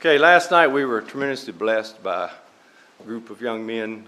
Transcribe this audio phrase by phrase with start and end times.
[0.00, 2.30] Okay, last night we were tremendously blessed by
[3.00, 4.06] a group of young men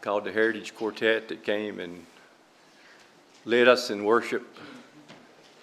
[0.00, 2.04] called the Heritage Quartet that came and
[3.44, 4.58] led us in worship.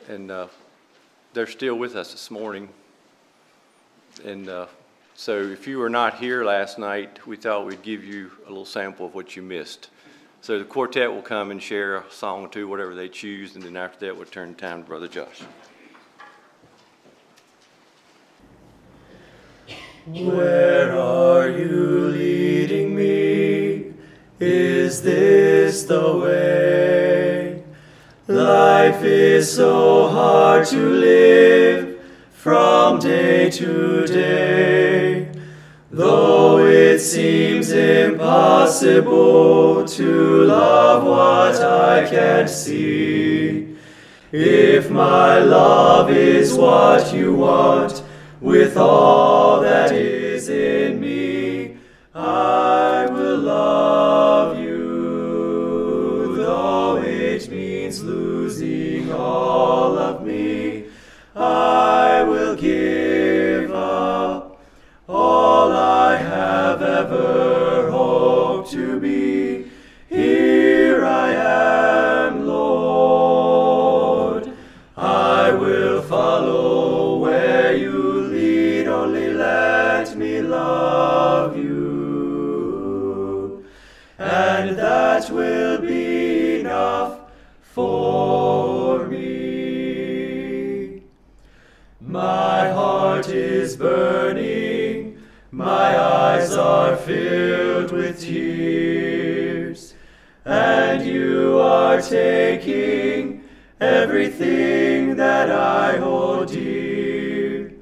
[0.07, 0.47] And uh,
[1.33, 2.69] they're still with us this morning.
[4.23, 4.67] And uh,
[5.15, 8.63] so if you were not here last night, we thought we'd give you a little
[8.63, 9.89] sample of what you missed.
[10.39, 13.65] So the quartet will come and share a song or two, whatever they choose, and
[13.65, 15.41] then after that, we'll turn time to Brother Josh.
[20.07, 23.93] Where are you leading me?
[24.39, 27.61] Is this the way?
[28.27, 31.99] Life is so hard to live
[32.31, 35.31] from day to day.
[35.91, 39.05] Though it seems impossible
[39.85, 43.77] to love what I can't see.
[44.31, 48.01] If my love is what you want,
[48.41, 51.77] with all that is in me,
[52.13, 52.70] I
[97.91, 99.93] with tears,
[100.45, 103.43] and you are taking
[103.79, 107.73] everything that I hold dear.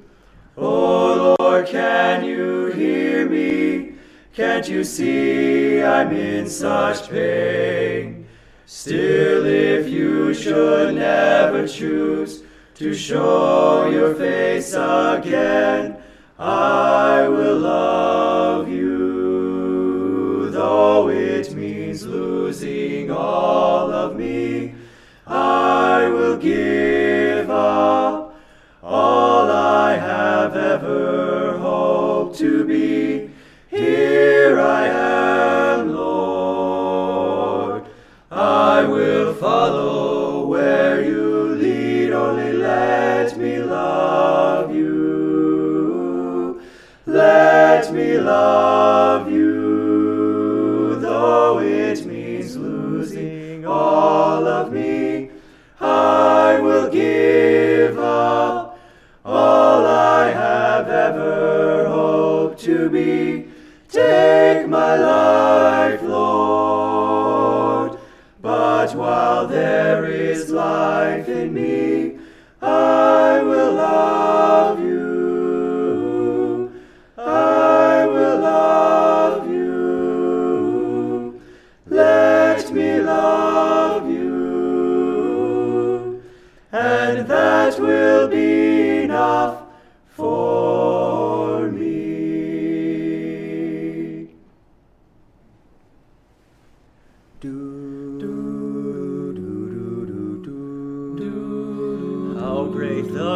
[0.56, 3.94] Oh Lord, can you hear me?
[4.32, 8.26] Can't you see I'm in such pain?
[8.66, 12.42] Still, if you should never choose
[12.74, 15.99] to show your face again,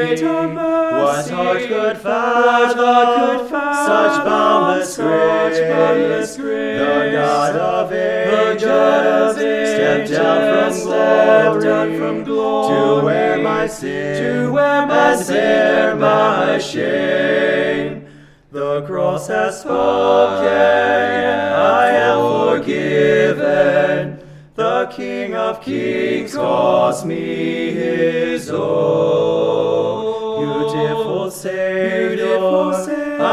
[0.00, 1.02] great a mercy?
[1.04, 5.60] What heart could fathom, could fathom such boundless such grace?
[5.70, 7.12] boundless The?
[7.12, 12.24] God of The ages, God of stepped ages, down from stepped down glory, from to
[12.24, 18.06] glory, wear my sin, to wear my sin my shame.
[18.52, 24.18] The cross has spoken, I am forgiven.
[24.56, 29.09] the King of Kings calls me his own.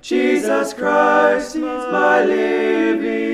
[0.00, 3.27] Jesus Christ is my living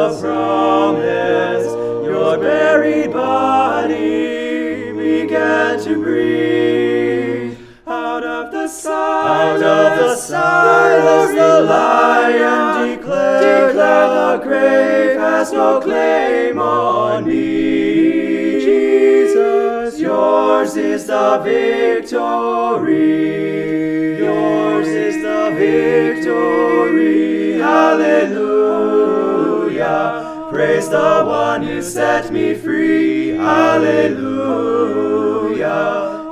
[0.00, 1.66] the promise.
[2.06, 7.58] Your buried body began to breathe.
[7.86, 15.52] Out of the silence, out of the silence, the lion declared, declared the grave has
[15.52, 18.60] no claim on me.
[18.60, 22.98] Jesus, yours is the victory.
[24.18, 27.58] Yours is the victory.
[27.58, 28.89] Hallelujah.
[30.50, 33.28] Praise the one who set me free.
[33.30, 34.30] Hallelujah.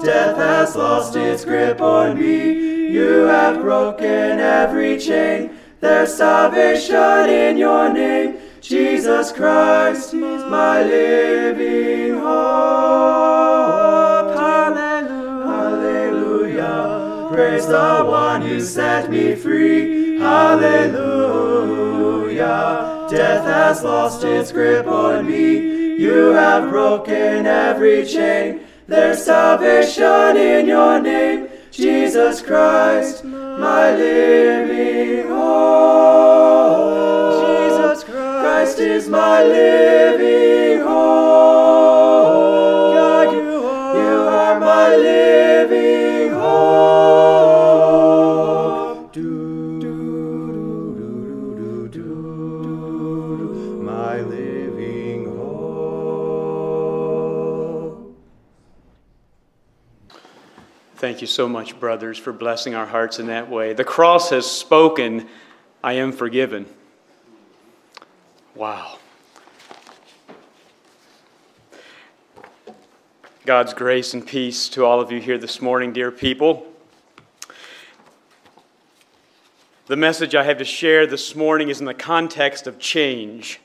[0.02, 2.88] Death has lost its grip on me.
[2.88, 5.50] You have broken every chain.
[5.80, 8.38] There's salvation in your name.
[8.60, 12.28] Jesus Christ is my living hope.
[14.36, 15.46] Hallelujah.
[15.46, 17.28] Hallelujah.
[17.32, 20.18] Praise the one who set me free.
[20.18, 20.98] Hallelujah.
[23.10, 25.96] Death has lost its grip on me.
[25.96, 28.60] You have broken every chain.
[28.86, 31.48] There's salvation in your name.
[31.70, 36.68] Jesus Christ, my living hope.
[37.46, 40.47] Jesus Christ is my living
[60.98, 63.72] Thank you so much, brothers, for blessing our hearts in that way.
[63.72, 65.28] The cross has spoken,
[65.80, 66.66] I am forgiven.
[68.56, 68.98] Wow.
[73.46, 76.66] God's grace and peace to all of you here this morning, dear people.
[79.86, 83.60] The message I have to share this morning is in the context of change.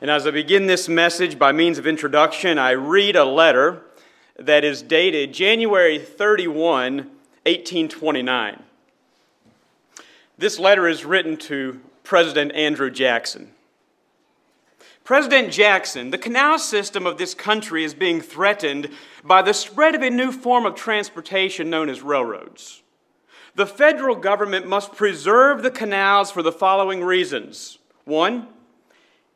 [0.00, 3.82] And as I begin this message by means of introduction, I read a letter
[4.40, 8.62] that is dated January 31, 1829.
[10.38, 13.52] This letter is written to President Andrew Jackson.
[15.04, 18.88] President Jackson, the canal system of this country is being threatened
[19.22, 22.82] by the spread of a new form of transportation known as railroads.
[23.56, 27.78] The federal government must preserve the canals for the following reasons.
[28.04, 28.46] One,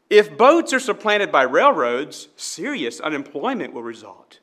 [0.09, 4.39] if boats are supplanted by railroads, serious unemployment will result.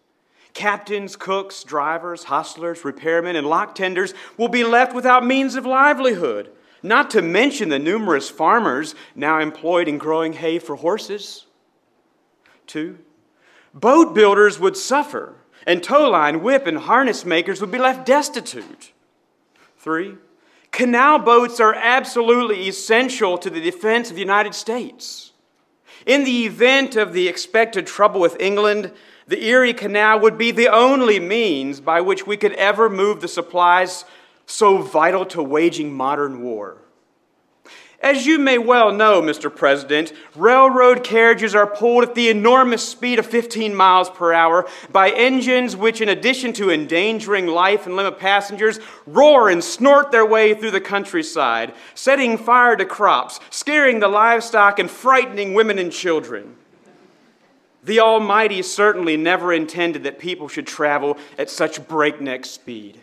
[0.53, 6.51] Captains, cooks, drivers, hustlers, repairmen, and lock tenders will be left without means of livelihood,
[6.84, 11.46] not to mention the numerous farmers now employed in growing hay for horses.
[12.67, 12.98] Two,
[13.74, 18.91] boat builders would suffer, and towline, whip, and harness makers would be left destitute.
[19.77, 20.17] Three,
[20.72, 25.31] canal boats are absolutely essential to the defense of the United States.
[26.05, 28.91] In the event of the expected trouble with England,
[29.31, 33.29] the Erie Canal would be the only means by which we could ever move the
[33.29, 34.03] supplies
[34.45, 36.75] so vital to waging modern war.
[38.01, 39.55] As you may well know, Mr.
[39.55, 45.11] President, railroad carriages are pulled at the enormous speed of 15 miles per hour by
[45.11, 50.25] engines which, in addition to endangering life and limb of passengers, roar and snort their
[50.25, 55.93] way through the countryside, setting fire to crops, scaring the livestock, and frightening women and
[55.93, 56.57] children.
[57.83, 63.00] The Almighty certainly never intended that people should travel at such breakneck speed.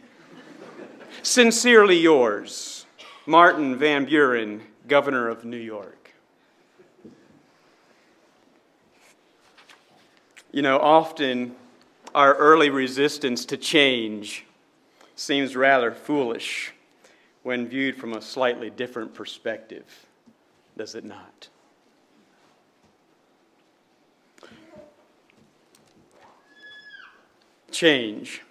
[1.22, 2.86] Sincerely yours,
[3.26, 6.12] Martin Van Buren, Governor of New York.
[10.52, 11.56] You know, often
[12.14, 14.46] our early resistance to change
[15.14, 16.72] seems rather foolish
[17.42, 20.06] when viewed from a slightly different perspective,
[20.76, 21.48] does it not?
[27.78, 28.42] Change.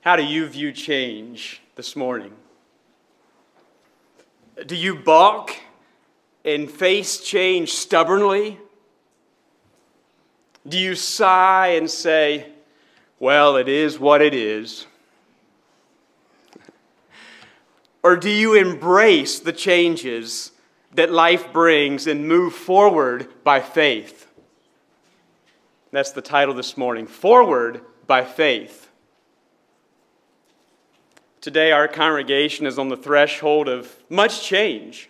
[0.00, 2.32] How do you view change this morning?
[4.66, 5.52] Do you balk
[6.44, 8.58] and face change stubbornly?
[10.68, 12.48] Do you sigh and say,
[13.20, 14.88] Well, it is what it is?
[18.02, 20.50] Or do you embrace the changes
[20.96, 24.26] that life brings and move forward by faith?
[25.92, 28.88] That's the title this morning Forward by Faith.
[31.40, 35.08] Today, our congregation is on the threshold of much change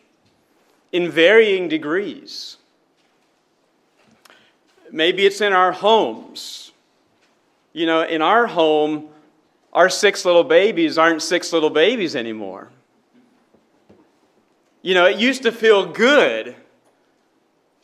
[0.92, 2.58] in varying degrees.
[4.90, 6.72] Maybe it's in our homes.
[7.72, 9.08] You know, in our home,
[9.72, 12.70] our six little babies aren't six little babies anymore.
[14.82, 16.54] You know, it used to feel good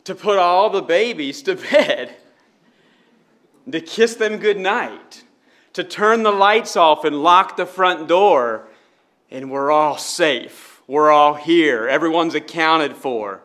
[0.05, 2.15] to put all the babies to bed,
[3.71, 5.23] to kiss them goodnight,
[5.73, 8.67] to turn the lights off and lock the front door,
[9.31, 10.81] and we're all safe.
[10.87, 11.87] We're all here.
[11.87, 13.41] Everyone's accounted for.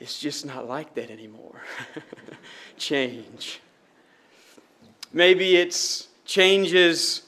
[0.00, 1.60] It's just not like that anymore.
[2.76, 3.60] Change.
[5.12, 7.22] Maybe it's changes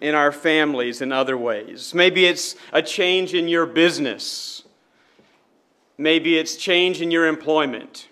[0.00, 1.94] in our families in other ways.
[1.94, 4.62] Maybe it's a change in your business.
[5.98, 8.05] Maybe it's change in your employment.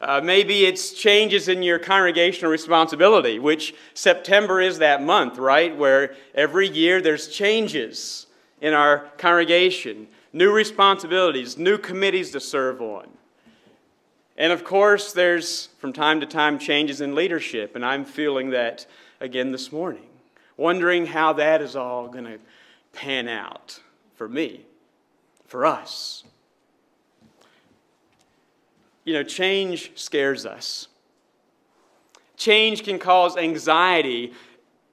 [0.00, 5.76] Uh, maybe it's changes in your congregational responsibility, which September is that month, right?
[5.76, 8.26] Where every year there's changes
[8.62, 13.08] in our congregation, new responsibilities, new committees to serve on.
[14.38, 18.86] And of course, there's from time to time changes in leadership, and I'm feeling that
[19.20, 20.06] again this morning,
[20.56, 22.38] wondering how that is all going to
[22.94, 23.80] pan out
[24.14, 24.64] for me,
[25.46, 26.24] for us.
[29.10, 30.86] You know, change scares us.
[32.36, 34.34] Change can cause anxiety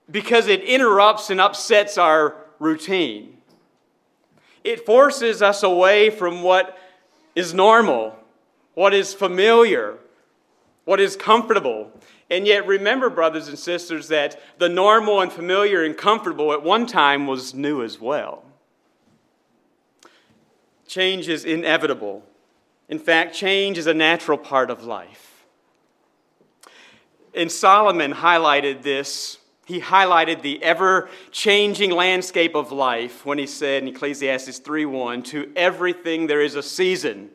[0.09, 3.37] because it interrupts and upsets our routine.
[4.63, 6.75] It forces us away from what
[7.35, 8.17] is normal
[8.73, 9.99] what is familiar,
[10.85, 11.91] what is comfortable.
[12.31, 16.87] And yet, remember, brothers and sisters, that the normal and familiar and comfortable at one
[16.87, 18.43] time was new as well.
[20.87, 22.23] Change is inevitable.
[22.89, 25.45] In fact, change is a natural part of life.
[27.33, 29.37] And Solomon highlighted this.
[29.65, 35.51] He highlighted the ever changing landscape of life when he said in Ecclesiastes 3:1, To
[35.55, 37.31] everything there is a season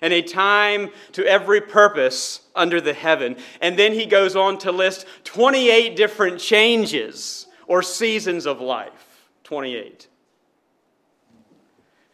[0.00, 3.36] and a time to every purpose under the heaven.
[3.60, 9.26] And then he goes on to list 28 different changes or seasons of life.
[9.42, 10.08] 28.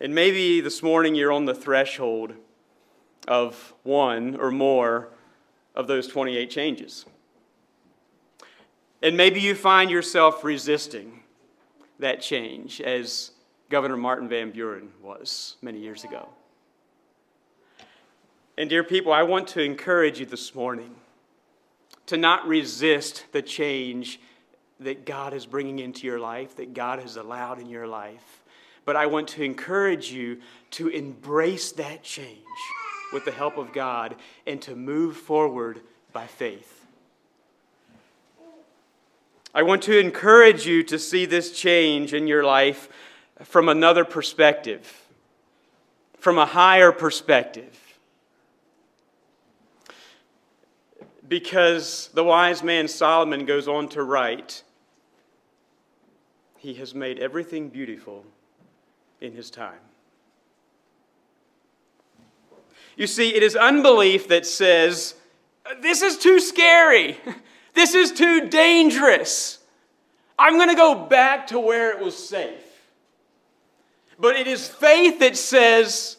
[0.00, 2.34] And maybe this morning you're on the threshold
[3.30, 5.08] of one or more
[5.76, 7.06] of those 28 changes.
[9.02, 11.20] And maybe you find yourself resisting
[12.00, 13.30] that change as
[13.70, 16.28] Governor Martin Van Buren was many years ago.
[18.58, 20.96] And, dear people, I want to encourage you this morning
[22.06, 24.20] to not resist the change
[24.80, 28.42] that God is bringing into your life, that God has allowed in your life.
[28.84, 30.40] But I want to encourage you
[30.72, 32.38] to embrace that change
[33.12, 34.14] with the help of God
[34.46, 35.80] and to move forward
[36.12, 36.86] by faith.
[39.54, 42.88] I want to encourage you to see this change in your life
[43.42, 45.02] from another perspective,
[46.18, 47.80] from a higher perspective.
[51.30, 54.64] because the wise man Solomon goes on to write,
[56.58, 58.24] He has made everything beautiful
[59.20, 59.78] in His time.
[63.00, 65.14] You see, it is unbelief that says,
[65.80, 67.18] This is too scary.
[67.72, 69.60] This is too dangerous.
[70.36, 72.60] I'm going to go back to where it was safe.
[74.18, 76.16] But it is faith that says,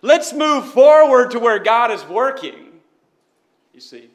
[0.00, 2.80] Let's move forward to where God is working.
[3.74, 4.08] You see.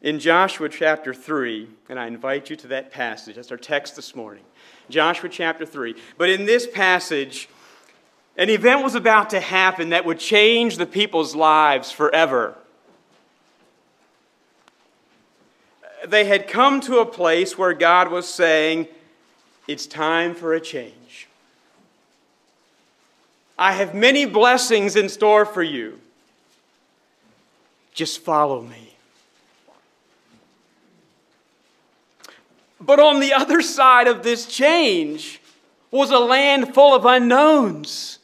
[0.00, 3.34] in Joshua chapter 3, and I invite you to that passage.
[3.34, 4.44] That's our text this morning.
[4.88, 5.96] Joshua chapter 3.
[6.16, 7.48] But in this passage,
[8.38, 12.56] an event was about to happen that would change the people's lives forever.
[16.06, 18.86] They had come to a place where God was saying,
[19.66, 21.26] It's time for a change.
[23.58, 25.98] I have many blessings in store for you.
[27.92, 28.94] Just follow me.
[32.80, 35.40] But on the other side of this change
[35.90, 38.17] was a land full of unknowns.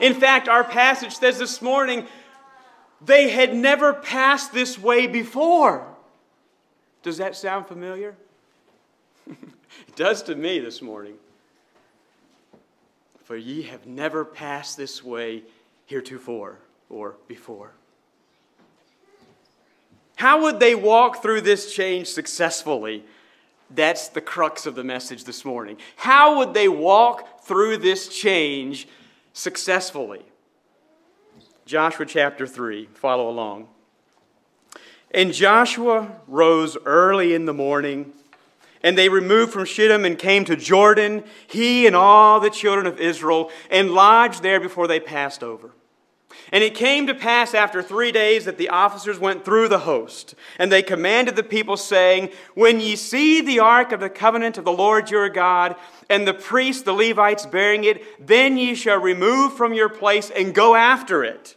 [0.00, 2.06] In fact, our passage says this morning
[3.00, 5.86] they had never passed this way before.
[7.02, 8.16] Does that sound familiar?
[9.26, 11.14] it does to me this morning.
[13.24, 15.42] For ye have never passed this way
[15.86, 17.72] heretofore or before.
[20.16, 23.04] How would they walk through this change successfully?
[23.70, 25.76] That's the crux of the message this morning.
[25.96, 28.88] How would they walk through this change
[29.38, 30.22] successfully?
[31.64, 33.68] Joshua chapter 3, follow along.
[35.10, 38.12] And Joshua rose early in the morning,
[38.82, 43.00] and they removed from Shittim and came to Jordan, he and all the children of
[43.00, 45.70] Israel, and lodged there before they passed over.
[46.52, 50.34] And it came to pass after three days that the officers went through the host,
[50.58, 54.64] and they commanded the people, saying, When ye see the ark of the covenant of
[54.64, 55.76] the Lord your God,
[56.08, 60.54] and the priests, the Levites, bearing it, then ye shall remove from your place and
[60.54, 61.54] go after it.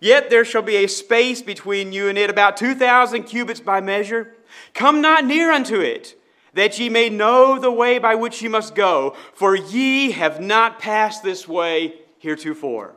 [0.00, 3.80] Yet there shall be a space between you and it, about two thousand cubits by
[3.80, 4.34] measure.
[4.74, 6.14] Come not near unto it,
[6.52, 10.78] that ye may know the way by which ye must go, for ye have not
[10.78, 12.96] passed this way heretofore.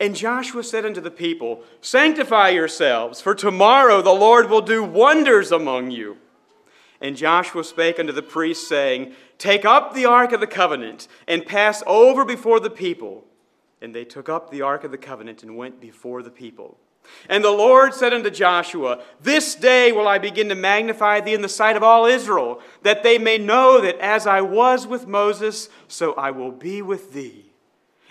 [0.00, 5.52] And Joshua said unto the people, Sanctify yourselves, for tomorrow the Lord will do wonders
[5.52, 6.16] among you.
[7.00, 11.46] And Joshua spake unto the priests, saying, Take up the ark of the covenant, and
[11.46, 13.24] pass over before the people.
[13.80, 16.78] And they took up the ark of the covenant and went before the people.
[17.28, 21.42] And the Lord said unto Joshua, This day will I begin to magnify thee in
[21.42, 25.68] the sight of all Israel, that they may know that as I was with Moses,
[25.86, 27.47] so I will be with thee.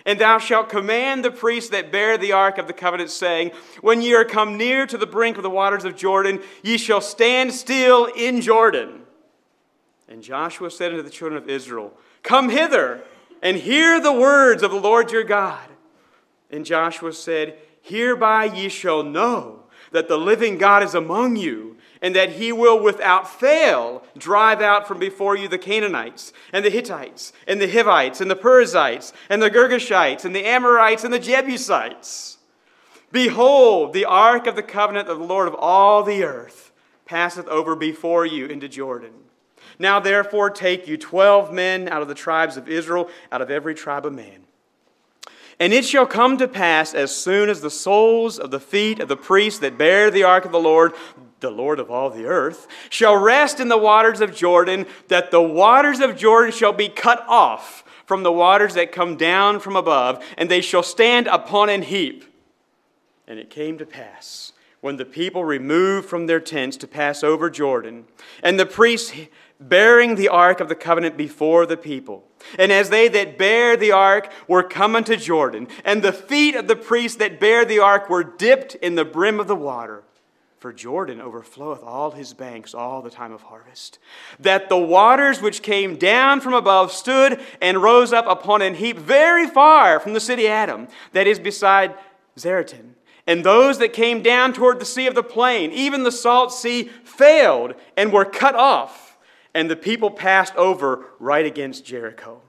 [0.08, 3.50] And thou shalt command the priests that bear the ark of the covenant, saying,
[3.82, 7.02] When ye are come near to the brink of the waters of Jordan, ye shall
[7.02, 9.02] stand still in Jordan.
[10.08, 11.92] And Joshua said unto the children of Israel,
[12.22, 13.02] Come hither
[13.42, 15.68] and hear the words of the Lord your God.
[16.50, 22.14] And Joshua said, Hereby ye shall know that the living God is among you and
[22.14, 27.32] that he will without fail drive out from before you the Canaanites, and the Hittites,
[27.46, 32.38] and the Hivites, and the Perizzites, and the Girgashites, and the Amorites, and the Jebusites.
[33.10, 36.72] Behold, the ark of the covenant of the Lord of all the earth
[37.06, 39.12] passeth over before you into Jordan.
[39.78, 43.74] Now therefore take you twelve men out of the tribes of Israel, out of every
[43.74, 44.44] tribe of man.
[45.60, 49.08] And it shall come to pass as soon as the soles of the feet of
[49.08, 50.92] the priests that bear the ark of the Lord
[51.40, 55.42] the Lord of all the earth, shall rest in the waters of Jordan, that the
[55.42, 60.24] waters of Jordan shall be cut off from the waters that come down from above,
[60.36, 62.24] and they shall stand upon an heap.
[63.26, 67.50] And it came to pass, when the people removed from their tents to pass over
[67.50, 68.06] Jordan,
[68.42, 69.12] and the priests
[69.60, 72.24] bearing the ark of the covenant before the people,
[72.58, 76.68] and as they that bear the ark were come unto Jordan, and the feet of
[76.68, 80.04] the priests that bear the ark were dipped in the brim of the water,
[80.58, 83.98] for Jordan overfloweth all his banks all the time of harvest.
[84.40, 88.98] That the waters which came down from above stood and rose up upon an heap
[88.98, 91.94] very far from the city Adam, that is beside
[92.36, 92.94] Zaretan.
[93.26, 96.84] And those that came down toward the sea of the plain, even the salt sea,
[97.04, 99.18] failed and were cut off.
[99.54, 102.40] And the people passed over right against Jericho.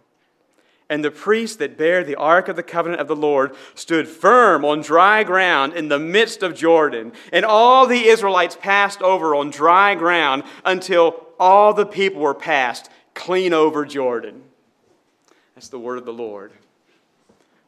[0.89, 4.65] And the priests that bear the ark of the covenant of the Lord stood firm
[4.65, 7.11] on dry ground in the midst of Jordan.
[7.31, 12.89] And all the Israelites passed over on dry ground until all the people were passed
[13.13, 14.41] clean over Jordan.
[15.53, 16.53] That's the word of the Lord.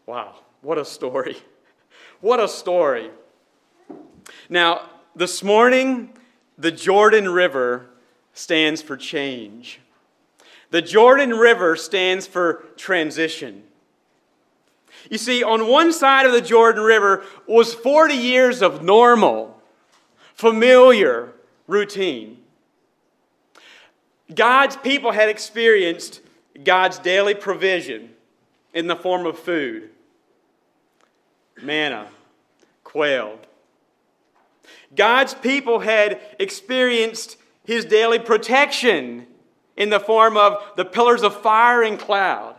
[0.06, 1.38] Wow, what a story!
[2.22, 3.10] What a story.
[4.48, 6.14] Now, this morning,
[6.56, 7.88] the Jordan River
[8.34, 9.81] stands for change.
[10.72, 13.64] The Jordan River stands for transition.
[15.10, 19.62] You see, on one side of the Jordan River was 40 years of normal,
[20.34, 21.34] familiar
[21.68, 22.38] routine.
[24.34, 26.22] God's people had experienced
[26.64, 28.12] God's daily provision
[28.74, 29.90] in the form of food
[31.62, 32.08] manna,
[32.84, 33.38] quail.
[34.96, 39.28] God's people had experienced his daily protection
[39.76, 42.56] in the form of the pillars of fire and cloud.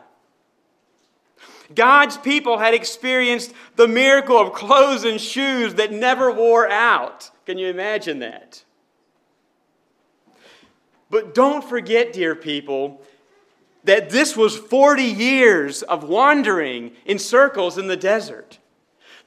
[1.75, 7.31] God's people had experienced the miracle of clothes and shoes that never wore out.
[7.47, 8.65] Can you imagine that?
[11.11, 13.03] But don't forget, dear people,
[13.85, 18.59] that this was 40 years of wandering in circles in the desert.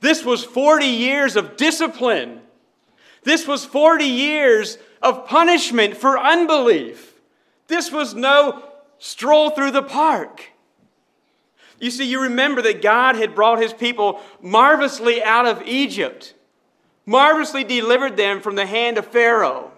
[0.02, 2.42] This was 40 years of discipline
[3.26, 7.15] This was 40 years of punishment for unbelief.
[7.68, 8.64] This was no
[9.00, 10.52] stroll through the park.
[11.80, 16.34] You see, you remember that God had brought his people marvelously out of Egypt,
[17.06, 19.72] marvelously delivered them from the hand of Pharaoh.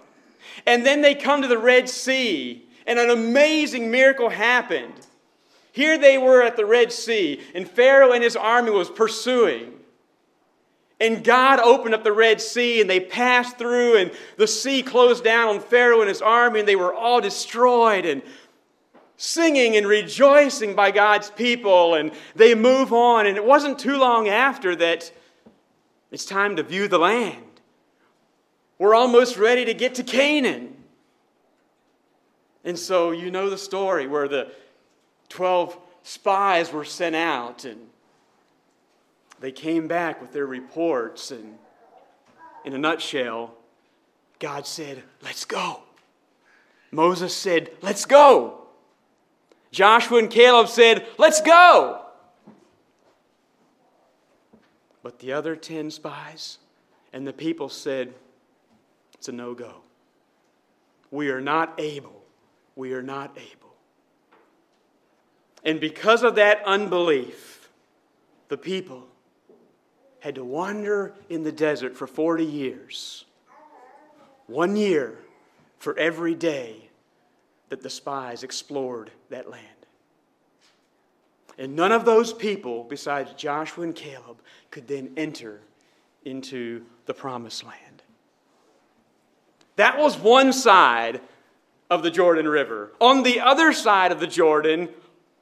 [0.65, 4.93] And then they come to the Red Sea, and an amazing miracle happened.
[5.71, 9.76] Here they were at the Red Sea, and Pharaoh and his army was pursuing.
[10.99, 15.23] And God opened up the Red Sea, and they passed through, and the sea closed
[15.23, 18.05] down on Pharaoh and his army, and they were all destroyed.
[18.05, 18.23] And
[19.17, 23.25] singing and rejoicing by God's people, and they move on.
[23.25, 25.11] And it wasn't too long after that
[26.11, 27.43] it's time to view the land.
[28.77, 30.75] We're almost ready to get to Canaan.
[32.63, 34.51] And so you know the story where the
[35.29, 37.79] 12 spies were sent out and
[39.39, 41.31] they came back with their reports.
[41.31, 41.57] And
[42.65, 43.53] in a nutshell,
[44.39, 45.81] God said, Let's go.
[46.91, 48.61] Moses said, Let's go.
[49.71, 52.03] Joshua and Caleb said, Let's go.
[55.03, 56.57] But the other 10 spies
[57.13, 58.13] and the people said,
[59.13, 59.75] It's a no go.
[61.11, 62.23] We are not able.
[62.75, 63.73] We are not able.
[65.63, 67.69] And because of that unbelief,
[68.49, 69.07] the people
[70.27, 73.23] had to wander in the desert for 40 years.
[74.47, 75.17] One year
[75.79, 76.89] for every day
[77.69, 79.63] that the spies explored that land.
[81.57, 85.61] And none of those people, besides Joshua and Caleb, could then enter
[86.25, 88.03] into the promised land.
[89.77, 91.21] That was one side
[91.89, 92.91] of the Jordan River.
[92.99, 94.89] On the other side of the Jordan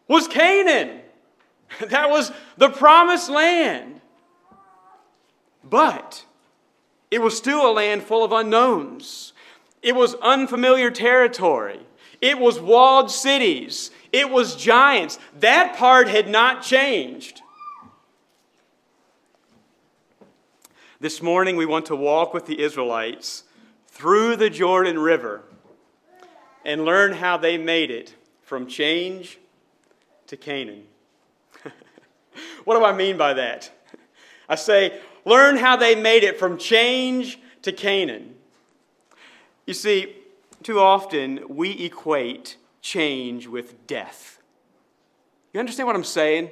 [0.08, 1.02] was Canaan.
[1.88, 3.94] That was the promised land.
[5.67, 6.25] But
[7.10, 9.34] it was still a land full of unknowns.
[9.82, 11.80] It was unfamiliar territory.
[12.21, 13.91] It was walled cities.
[14.12, 15.19] It was giants.
[15.39, 17.41] That part had not changed.
[20.99, 23.43] This morning, we want to walk with the Israelites
[23.88, 25.43] through the Jordan River
[26.63, 29.38] and learn how they made it from change
[30.28, 30.84] to Canaan.
[32.63, 33.69] what do I mean by that?
[34.49, 38.36] I say, learn how they made it from change to Canaan.
[39.66, 40.16] You see,
[40.64, 44.40] too often we equate change with death.
[45.54, 46.50] You understand what I'm saying?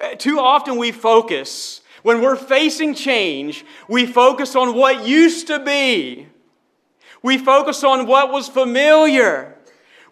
[0.00, 5.58] Uh, too often we focus, when we're facing change, we focus on what used to
[5.58, 6.28] be.
[7.22, 9.56] We focus on what was familiar.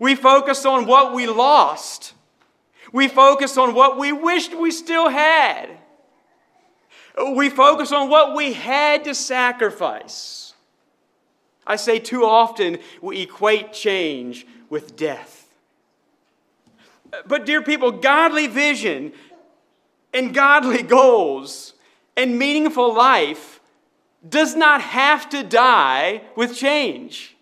[0.01, 2.15] We focus on what we lost.
[2.93, 5.79] We focus on what we wished we still had.
[7.33, 10.55] We focus on what we had to sacrifice.
[11.67, 15.49] I say too often we equate change with death.
[17.27, 19.13] But, dear people, godly vision
[20.13, 21.75] and godly goals
[22.17, 23.61] and meaningful life
[24.29, 27.37] does not have to die with change.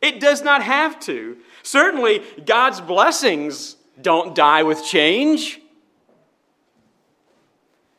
[0.00, 1.38] It does not have to.
[1.62, 5.60] Certainly, God's blessings don't die with change.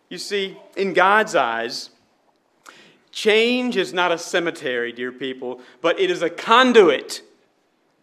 [0.10, 1.90] You see, in God's eyes,
[3.14, 7.22] Change is not a cemetery, dear people, but it is a conduit.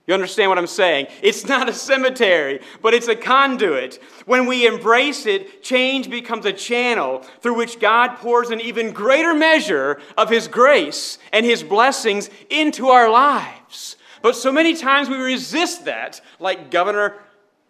[0.06, 1.08] You understand what I'm saying?
[1.20, 4.00] It's not a cemetery, but it's a conduit.
[4.24, 9.34] When we embrace it, change becomes a channel through which God pours an even greater
[9.34, 13.96] measure of His grace and His blessings into our lives.
[14.22, 17.16] But so many times we resist that, like Governor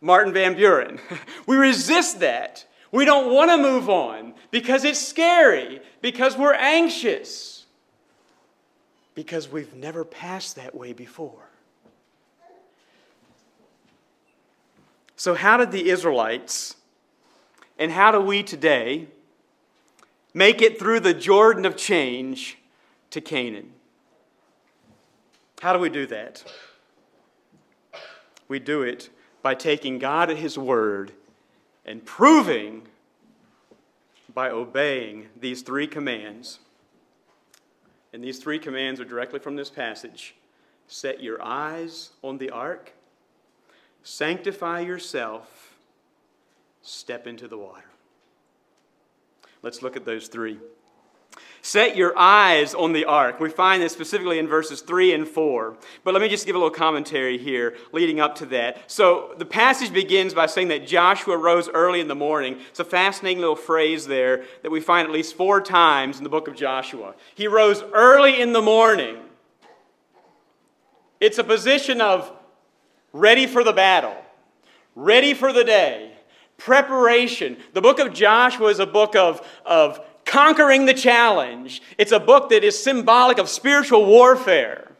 [0.02, 1.00] Martin Van Buren.
[1.46, 2.66] we resist that.
[2.92, 7.66] We don't want to move on because it's scary, because we're anxious,
[9.14, 11.50] because we've never passed that way before.
[15.14, 16.76] So, how did the Israelites
[17.78, 19.06] and how do we today
[20.32, 22.58] make it through the Jordan of change
[23.10, 23.72] to Canaan?
[25.60, 26.42] How do we do that?
[28.48, 29.10] We do it
[29.42, 31.12] by taking God at His word
[31.90, 32.82] and proving
[34.32, 36.60] by obeying these three commands.
[38.12, 40.36] And these three commands are directly from this passage
[40.86, 42.92] set your eyes on the ark,
[44.02, 45.74] sanctify yourself,
[46.82, 47.90] step into the water.
[49.62, 50.58] Let's look at those three.
[51.62, 53.38] Set your eyes on the ark.
[53.38, 55.76] We find this specifically in verses 3 and 4.
[56.04, 58.90] But let me just give a little commentary here leading up to that.
[58.90, 62.60] So the passage begins by saying that Joshua rose early in the morning.
[62.70, 66.30] It's a fascinating little phrase there that we find at least four times in the
[66.30, 67.14] book of Joshua.
[67.34, 69.18] He rose early in the morning.
[71.20, 72.32] It's a position of
[73.12, 74.16] ready for the battle,
[74.94, 76.12] ready for the day,
[76.56, 77.58] preparation.
[77.74, 81.82] The book of Joshua is a book of, of Conquering the Challenge.
[81.98, 84.92] It's a book that is symbolic of spiritual warfare.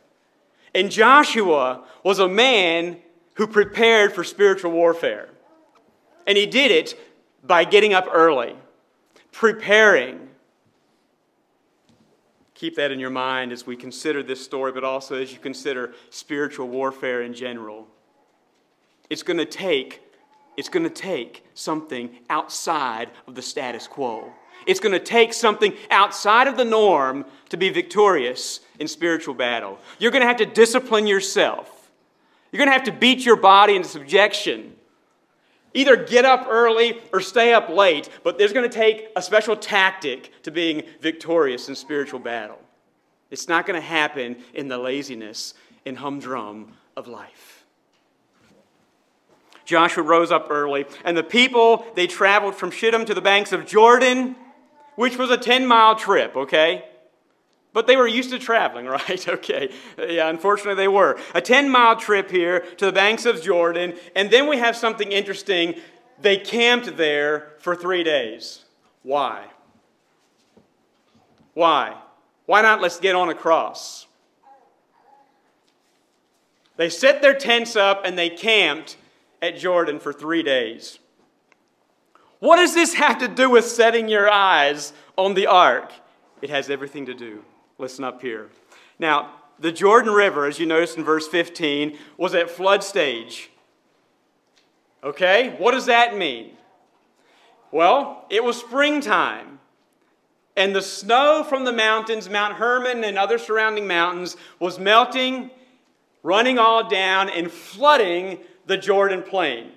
[0.74, 2.96] And Joshua was a man
[3.34, 5.28] who prepared for spiritual warfare.
[6.26, 6.98] And he did it
[7.44, 8.56] by getting up early,
[9.30, 10.30] preparing.
[12.54, 15.94] Keep that in your mind as we consider this story, but also as you consider
[16.10, 17.86] spiritual warfare in general.
[19.08, 20.02] It's going to take
[20.56, 24.32] it's going to take something outside of the status quo.
[24.66, 29.79] It's going to take something outside of the norm to be victorious in spiritual battle.
[29.99, 31.90] You're going to have to discipline yourself.
[32.51, 34.75] You're going to have to beat your body into subjection.
[35.73, 39.55] Either get up early or stay up late, but there's going to take a special
[39.57, 42.59] tactic to being victorious in spiritual battle.
[43.31, 45.55] It's not going to happen in the laziness
[45.87, 47.64] and humdrum of life.
[49.64, 53.66] Joshua rose up early, and the people, they traveled from Shittim to the banks of
[53.66, 54.35] Jordan
[54.96, 56.85] which was a 10 mile trip, okay?
[57.72, 59.29] But they were used to traveling, right?
[59.29, 59.72] Okay.
[59.98, 61.18] Yeah, unfortunately they were.
[61.35, 63.94] A 10 mile trip here to the banks of Jordan.
[64.16, 65.74] And then we have something interesting.
[66.20, 68.64] They camped there for three days.
[69.03, 69.46] Why?
[71.55, 71.96] Why?
[72.46, 74.07] Why not let's get on across?
[76.76, 78.96] They set their tents up and they camped
[79.42, 80.98] at Jordan for three days.
[82.40, 85.92] What does this have to do with setting your eyes on the ark?
[86.42, 87.44] It has everything to do.
[87.79, 88.48] Listen up here.
[88.98, 93.50] Now, the Jordan River, as you notice in verse 15, was at flood stage.
[95.05, 95.55] Okay?
[95.59, 96.53] What does that mean?
[97.70, 99.59] Well, it was springtime.
[100.57, 105.50] And the snow from the mountains, Mount Hermon and other surrounding mountains, was melting,
[106.22, 109.72] running all down, and flooding the Jordan plain.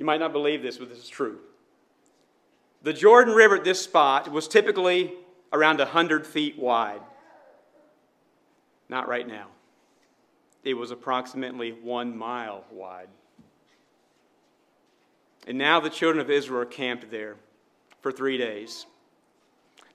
[0.00, 1.38] You might not believe this, but this is true.
[2.82, 5.12] The Jordan River at this spot was typically
[5.52, 7.02] around 100 feet wide.
[8.88, 9.48] Not right now.
[10.64, 13.08] It was approximately one mile wide.
[15.46, 17.36] And now the children of Israel are camped there
[18.00, 18.86] for three days.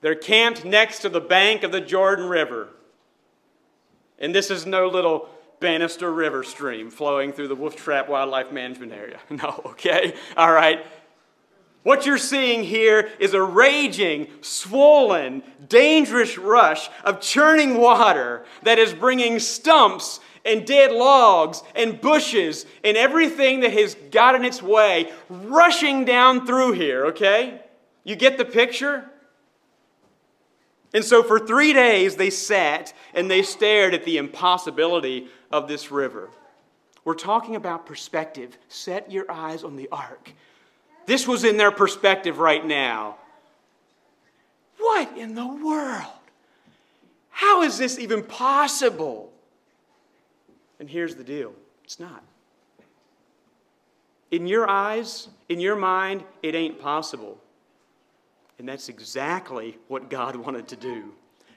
[0.02, 2.68] They're camped next to the bank of the Jordan River.
[4.20, 5.28] And this is no little
[5.60, 9.18] Banister River stream flowing through the Wolf Trap Wildlife Management Area.
[9.30, 10.14] No, okay?
[10.36, 10.84] All right.
[11.82, 18.92] What you're seeing here is a raging, swollen, dangerous rush of churning water that is
[18.92, 25.12] bringing stumps and dead logs and bushes and everything that has got in its way
[25.28, 27.60] rushing down through here, okay?
[28.04, 29.08] You get the picture?
[30.94, 35.90] And so for three days they sat and they stared at the impossibility of this
[35.90, 36.28] river.
[37.04, 38.58] We're talking about perspective.
[38.68, 40.32] Set your eyes on the ark.
[41.06, 43.16] This was in their perspective right now.
[44.78, 46.12] What in the world?
[47.30, 49.32] How is this even possible?
[50.80, 51.52] And here's the deal
[51.84, 52.22] it's not.
[54.30, 57.38] In your eyes, in your mind, it ain't possible.
[58.58, 61.12] And that's exactly what God wanted to do.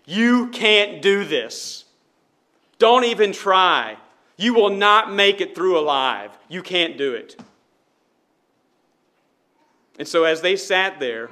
[0.06, 1.86] You can't do this.
[2.80, 3.98] Don't even try.
[4.38, 6.32] You will not make it through alive.
[6.48, 7.40] You can't do it.
[10.00, 11.30] And so, as they sat there,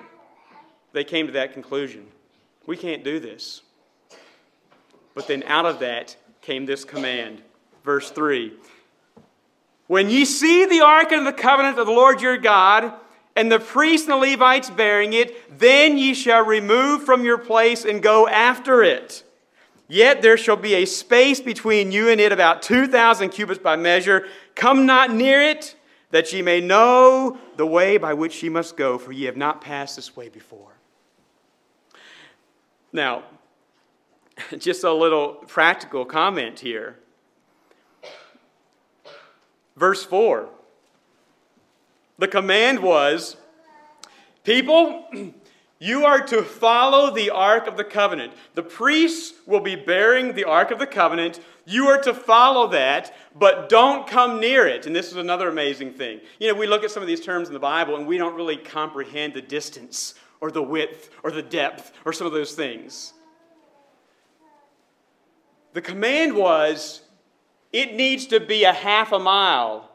[0.94, 2.08] they came to that conclusion
[2.68, 3.62] we can't do this.
[5.16, 7.42] But then out of that came this command.
[7.84, 8.54] Verse 3
[9.88, 12.94] When ye see the ark of the covenant of the Lord your God,
[13.36, 17.86] and the priests and the Levites bearing it, then ye shall remove from your place
[17.86, 19.24] and go after it.
[19.88, 24.28] Yet there shall be a space between you and it about 2,000 cubits by measure.
[24.56, 25.76] Come not near it,
[26.12, 29.62] that ye may know the way by which ye must go, for ye have not
[29.62, 30.74] passed this way before.
[32.92, 33.24] Now,
[34.58, 36.98] just a little practical comment here.
[39.76, 40.50] Verse 4
[42.20, 43.38] the command was,
[44.44, 45.06] People,
[45.80, 48.34] you are to follow the Ark of the Covenant.
[48.56, 51.40] The priests will be bearing the Ark of the Covenant.
[51.66, 54.88] You are to follow that, but don't come near it.
[54.88, 56.22] And this is another amazing thing.
[56.40, 58.36] You know, we look at some of these terms in the Bible and we don't
[58.36, 63.14] really comprehend the distance or the width or the depth or some of those things.
[65.74, 67.02] The command was
[67.72, 69.92] it needs to be a half a mile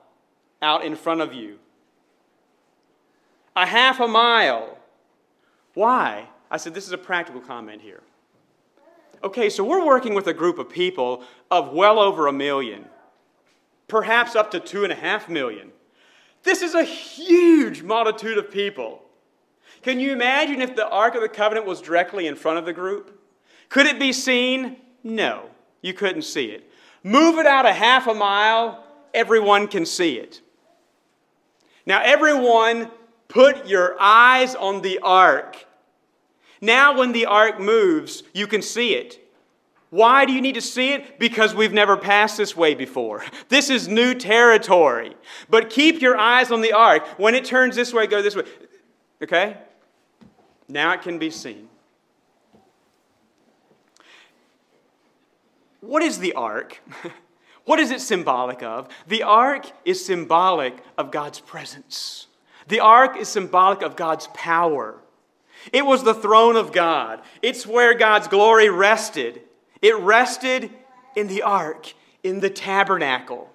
[0.61, 1.59] out in front of you.
[3.57, 4.72] A half a mile.
[5.75, 6.29] Why?
[6.51, 8.03] I said, this is a practical comment here.
[9.25, 12.87] Okay, so we're working with a group of people of well over a million,
[13.87, 15.71] perhaps up to two and a half million.
[16.43, 19.03] This is a huge multitude of people.
[19.83, 22.73] Can you imagine if the Ark of the Covenant was directly in front of the
[22.73, 23.21] group?
[23.69, 24.77] Could it be seen?
[25.05, 26.69] No, you couldn't see it.
[27.05, 30.41] Move it out a half a mile, everyone can see it.
[31.85, 32.91] Now, everyone,
[33.33, 35.67] put your eyes on the ark.
[36.61, 39.19] Now, when the ark moves, you can see it.
[39.89, 41.19] Why do you need to see it?
[41.19, 43.25] Because we've never passed this way before.
[43.49, 45.17] This is new territory.
[45.49, 47.07] But keep your eyes on the ark.
[47.19, 48.45] When it turns this way, go this way.
[49.23, 49.57] Okay?
[50.69, 51.69] Now it can be seen.
[55.81, 56.81] What is the ark?
[57.65, 58.89] What is it symbolic of?
[59.07, 62.27] The ark is symbolic of God's presence.
[62.69, 64.97] The ark is symbolic of God's power.
[65.73, 67.21] It was the throne of God.
[67.41, 69.43] It's where God's glory rested.
[69.81, 70.71] It rested
[71.15, 73.51] in the ark, in the tabernacle.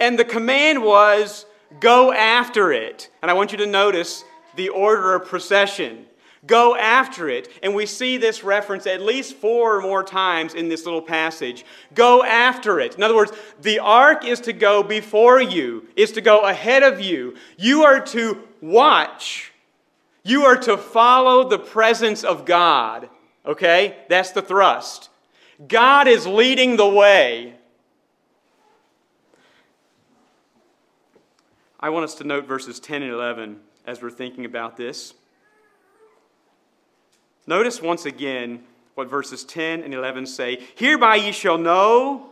[0.00, 1.46] And the command was
[1.80, 3.10] go after it.
[3.22, 4.24] And I want you to notice
[4.56, 6.06] the order of procession.
[6.46, 7.48] Go after it.
[7.62, 11.64] And we see this reference at least four or more times in this little passage.
[11.94, 12.94] Go after it.
[12.94, 17.00] In other words, the ark is to go before you, is to go ahead of
[17.00, 17.34] you.
[17.56, 19.52] You are to watch.
[20.22, 23.08] You are to follow the presence of God.
[23.44, 23.96] Okay?
[24.08, 25.08] That's the thrust.
[25.66, 27.54] God is leading the way.
[31.78, 35.14] I want us to note verses 10 and 11 as we're thinking about this.
[37.46, 42.30] Notice once again what verses 10 and 11 say Hereby ye shall know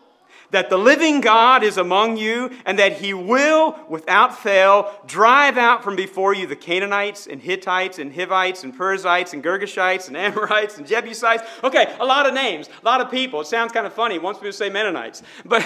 [0.51, 5.83] that the living God is among you, and that he will, without fail, drive out
[5.83, 10.79] from before you the Canaanites, and Hittites, and Hivites, and Perizzites, and Girgashites, and Amorites,
[10.79, 11.43] and Jebusites.
[11.65, 13.41] Okay, a lot of names, a lot of people.
[13.41, 14.19] It sounds kind of funny.
[14.21, 15.23] Once to say Mennonites.
[15.45, 15.63] But,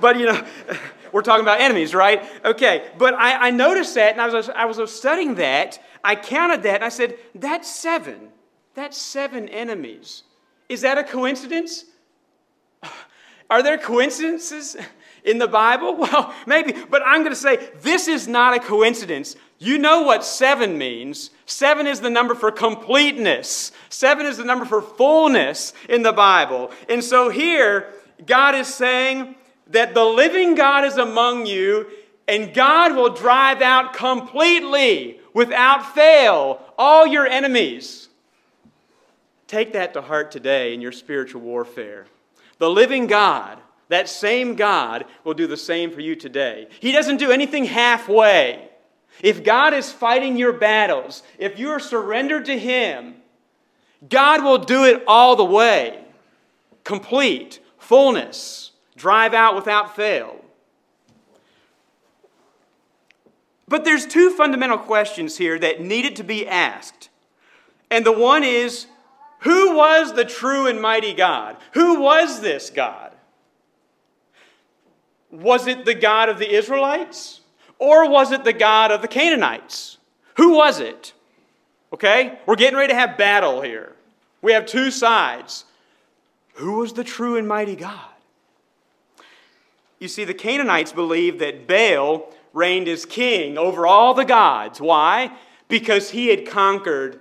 [0.00, 0.46] but you know,
[1.12, 2.22] we're talking about enemies, right?
[2.44, 5.82] Okay, but I, I noticed that, and I was, I was studying that.
[6.04, 8.32] I counted that, and I said, that's seven.
[8.76, 10.22] That's seven enemies.
[10.68, 11.86] Is that a coincidence?
[13.50, 14.76] Are there coincidences
[15.24, 15.96] in the Bible?
[16.06, 19.34] Well, maybe, but I'm going to say this is not a coincidence.
[19.58, 21.30] You know what seven means.
[21.46, 26.70] Seven is the number for completeness, seven is the number for fullness in the Bible.
[26.88, 27.92] And so here,
[28.26, 29.36] God is saying
[29.68, 31.86] that the living God is among you,
[32.28, 38.05] and God will drive out completely, without fail, all your enemies.
[39.46, 42.06] Take that to heart today in your spiritual warfare.
[42.58, 46.68] The living God, that same God, will do the same for you today.
[46.80, 48.68] He doesn't do anything halfway.
[49.22, 53.14] If God is fighting your battles, if you are surrendered to Him,
[54.08, 56.04] God will do it all the way.
[56.84, 60.36] Complete, fullness, drive out without fail.
[63.68, 67.08] But there's two fundamental questions here that needed to be asked.
[67.90, 68.86] And the one is
[69.40, 71.56] who was the true and mighty God?
[71.72, 73.12] Who was this God?
[75.30, 77.40] Was it the God of the Israelites?
[77.78, 79.98] Or was it the God of the Canaanites?
[80.36, 81.12] Who was it?
[81.92, 82.38] Okay?
[82.46, 83.94] We're getting ready to have battle here.
[84.40, 85.64] We have two sides.
[86.54, 88.00] Who was the true and mighty God?
[89.98, 94.80] You see, the Canaanites believed that Baal reigned as king over all the gods.
[94.80, 95.32] Why?
[95.68, 97.20] Because he had conquered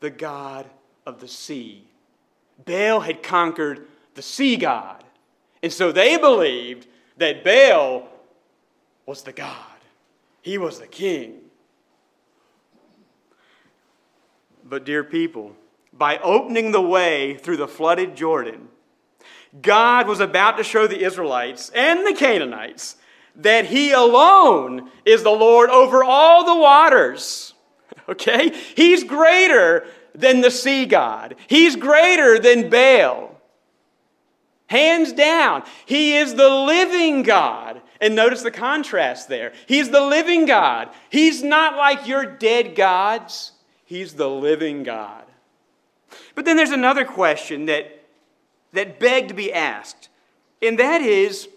[0.00, 0.66] the God
[1.06, 1.84] of the sea.
[2.64, 5.04] Baal had conquered the sea god.
[5.62, 6.86] And so they believed
[7.16, 8.08] that Baal
[9.06, 9.56] was the God,
[10.40, 11.38] he was the king.
[14.64, 15.54] But, dear people,
[15.92, 18.68] by opening the way through the flooded Jordan,
[19.60, 22.96] God was about to show the Israelites and the Canaanites
[23.36, 27.54] that He alone is the Lord over all the waters.
[28.08, 28.50] Okay?
[28.74, 31.36] He's greater than the sea god.
[31.46, 33.40] He's greater than Baal.
[34.66, 37.82] Hands down, he is the living God.
[38.00, 39.52] And notice the contrast there.
[39.66, 40.88] He's the living God.
[41.10, 43.52] He's not like your dead gods,
[43.84, 45.24] he's the living God.
[46.34, 48.02] But then there's another question that,
[48.72, 50.08] that begged to be asked,
[50.60, 51.48] and that is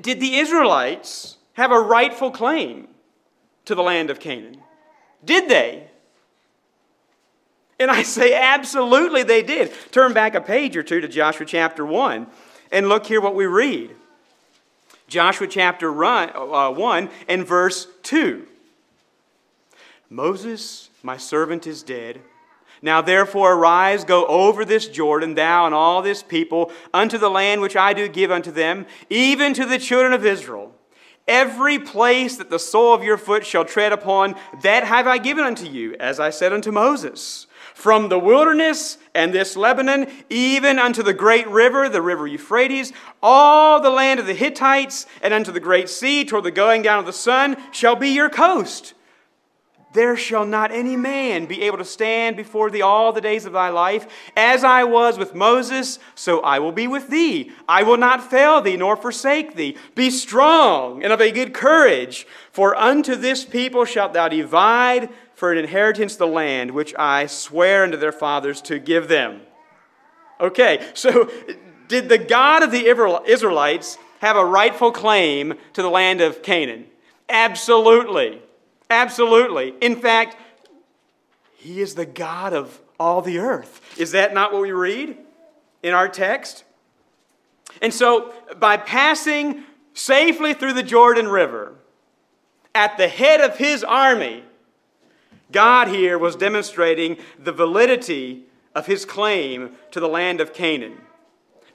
[0.00, 2.88] Did the Israelites have a rightful claim
[3.66, 4.62] to the land of Canaan?
[5.24, 5.88] Did they?
[7.78, 9.72] And I say, absolutely they did.
[9.90, 12.26] Turn back a page or two to Joshua chapter 1
[12.72, 13.94] and look here what we read.
[15.08, 18.46] Joshua chapter uh, 1 and verse 2.
[20.08, 22.20] Moses, my servant, is dead.
[22.82, 27.60] Now therefore arise, go over this Jordan, thou and all this people, unto the land
[27.60, 30.72] which I do give unto them, even to the children of Israel.
[31.26, 35.44] Every place that the sole of your foot shall tread upon, that have I given
[35.44, 37.46] unto you, as I said unto Moses.
[37.76, 42.90] From the wilderness and this Lebanon, even unto the great river, the river Euphrates,
[43.22, 47.00] all the land of the Hittites, and unto the great sea, toward the going down
[47.00, 48.94] of the sun, shall be your coast.
[49.92, 53.52] There shall not any man be able to stand before thee all the days of
[53.52, 54.06] thy life.
[54.34, 57.52] As I was with Moses, so I will be with thee.
[57.68, 59.76] I will not fail thee nor forsake thee.
[59.94, 65.52] Be strong and of a good courage, for unto this people shalt thou divide for
[65.52, 69.42] an inheritance the land which I swear unto their fathers to give them.
[70.40, 71.30] Okay, so
[71.88, 76.86] did the God of the Israelites have a rightful claim to the land of Canaan?
[77.28, 78.40] Absolutely.
[78.88, 79.74] Absolutely.
[79.80, 80.36] In fact,
[81.56, 83.82] He is the God of all the earth.
[83.98, 85.18] Is that not what we read
[85.82, 86.64] in our text?
[87.82, 91.74] And so, by passing safely through the Jordan River
[92.74, 94.44] at the head of His army,
[95.52, 98.44] God here was demonstrating the validity
[98.74, 100.98] of His claim to the land of Canaan.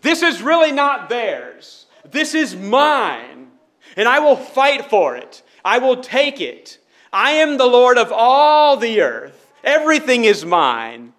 [0.01, 1.85] This is really not theirs.
[2.09, 3.47] This is mine,
[3.95, 5.43] and I will fight for it.
[5.63, 6.79] I will take it.
[7.13, 9.51] I am the Lord of all the earth.
[9.63, 11.13] Everything is mine.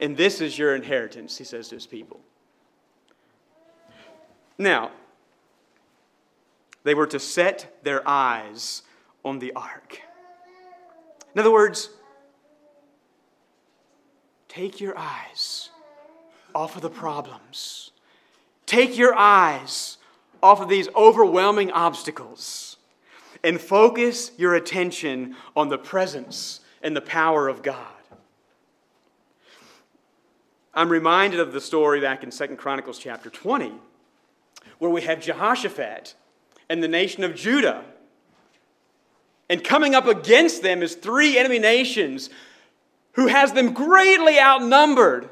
[0.00, 2.20] And this is your inheritance, he says to his people.
[4.56, 4.92] Now,
[6.84, 8.82] they were to set their eyes
[9.24, 10.00] on the ark.
[11.34, 11.90] In other words,
[14.48, 15.70] take your eyes
[16.54, 17.92] off of the problems,
[18.66, 19.98] take your eyes
[20.42, 22.76] off of these overwhelming obstacles
[23.44, 27.86] and focus your attention on the presence and the power of God.
[30.72, 33.72] I'm reminded of the story back in 2 Chronicles chapter 20,
[34.78, 36.14] where we have Jehoshaphat
[36.68, 37.84] and the nation of Judah.
[39.50, 42.30] And coming up against them is three enemy nations
[43.14, 45.28] who has them greatly outnumbered.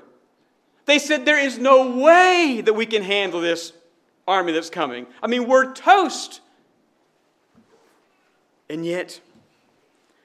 [0.86, 3.72] They said, There is no way that we can handle this
[4.26, 5.06] army that's coming.
[5.22, 6.40] I mean, we're toast.
[8.68, 9.20] And yet,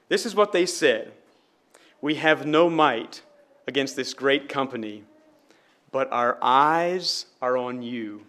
[0.08, 1.12] this is what they said
[2.00, 3.22] We have no might
[3.68, 5.04] against this great company,
[5.92, 8.26] but our eyes are on you.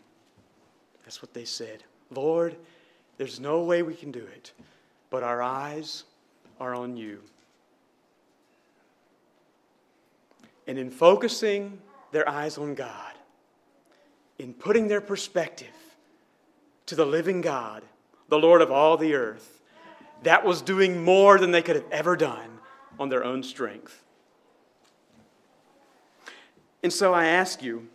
[1.04, 1.84] That's what they said.
[2.12, 2.56] Lord,
[3.18, 4.52] there's no way we can do it,
[5.10, 6.04] but our eyes
[6.60, 7.22] are on you.
[10.68, 11.80] And in focusing
[12.12, 13.14] their eyes on God,
[14.40, 15.68] in putting their perspective
[16.88, 17.84] to the living God,
[18.30, 19.62] the Lord of all the earth,
[20.24, 22.60] that was doing more than they could have ever done
[23.00, 24.04] on their own strength.
[26.82, 27.88] And so I ask you,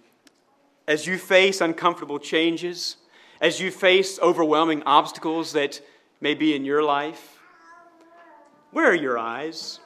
[0.86, 2.96] as you face uncomfortable changes,
[3.40, 5.80] as you face overwhelming obstacles that
[6.20, 7.38] may be in your life,
[8.72, 9.80] where are your eyes?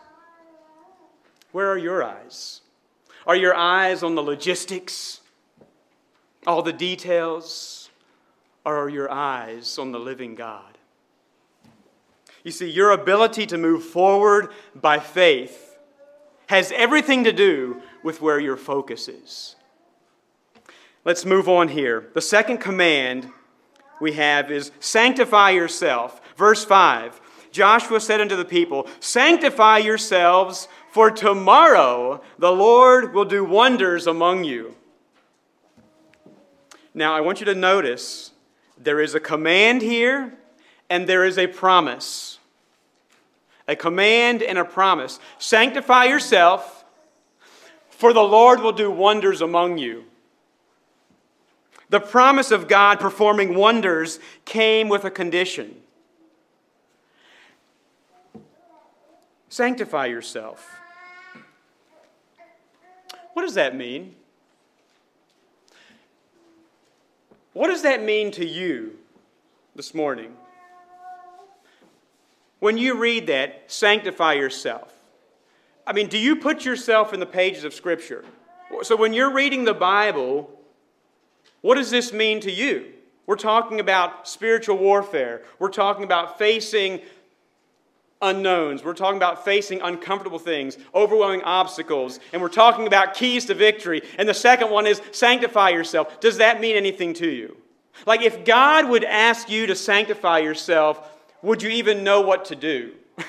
[1.52, 2.60] Where are your eyes?
[3.26, 5.20] Are your eyes on the logistics,
[6.46, 7.88] all the details,
[8.64, 10.76] or are your eyes on the living God?
[12.42, 15.78] You see, your ability to move forward by faith
[16.48, 19.56] has everything to do with where your focus is.
[21.04, 22.10] Let's move on here.
[22.14, 23.30] The second command
[24.00, 26.20] we have is sanctify yourself.
[26.36, 27.20] Verse 5
[27.50, 34.44] Joshua said unto the people, Sanctify yourselves, for tomorrow the Lord will do wonders among
[34.44, 34.74] you.
[36.92, 38.32] Now, I want you to notice
[38.76, 40.34] there is a command here
[40.90, 42.38] and there is a promise
[43.66, 45.18] a command and a promise.
[45.38, 46.84] Sanctify yourself,
[47.88, 50.04] for the Lord will do wonders among you.
[51.88, 55.76] The promise of God performing wonders came with a condition.
[59.54, 60.68] Sanctify yourself.
[63.34, 64.16] What does that mean?
[67.52, 68.98] What does that mean to you
[69.76, 70.34] this morning?
[72.58, 74.92] when you read that, sanctify yourself.
[75.86, 78.24] I mean, do you put yourself in the pages of Scripture?
[78.82, 80.50] So when you're reading the Bible,
[81.60, 82.86] what does this mean to you?
[83.26, 85.42] We're talking about spiritual warfare.
[85.60, 87.00] We're talking about facing
[88.24, 88.82] unknowns.
[88.82, 94.02] We're talking about facing uncomfortable things, overwhelming obstacles, and we're talking about keys to victory.
[94.18, 96.20] And the second one is sanctify yourself.
[96.20, 97.56] Does that mean anything to you?
[98.06, 101.08] Like, if God would ask you to sanctify yourself,
[101.42, 102.92] would you even know what to do?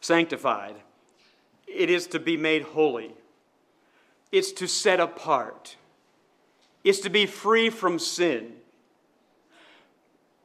[0.00, 0.74] Sanctified.
[1.66, 3.14] It is to be made holy.
[4.30, 5.76] It's to set apart.
[6.82, 8.52] It's to be free from sin.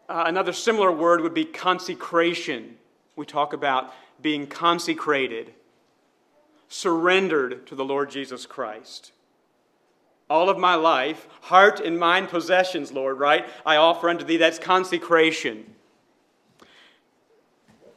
[0.10, 2.76] Uh, another similar word would be consecration.
[3.16, 5.53] We talk about being consecrated,
[6.68, 9.12] surrendered to the Lord Jesus Christ.
[10.28, 13.45] All of my life, heart and mind possessions, Lord, right?
[13.64, 14.38] I offer unto thee.
[14.38, 15.76] That's consecration.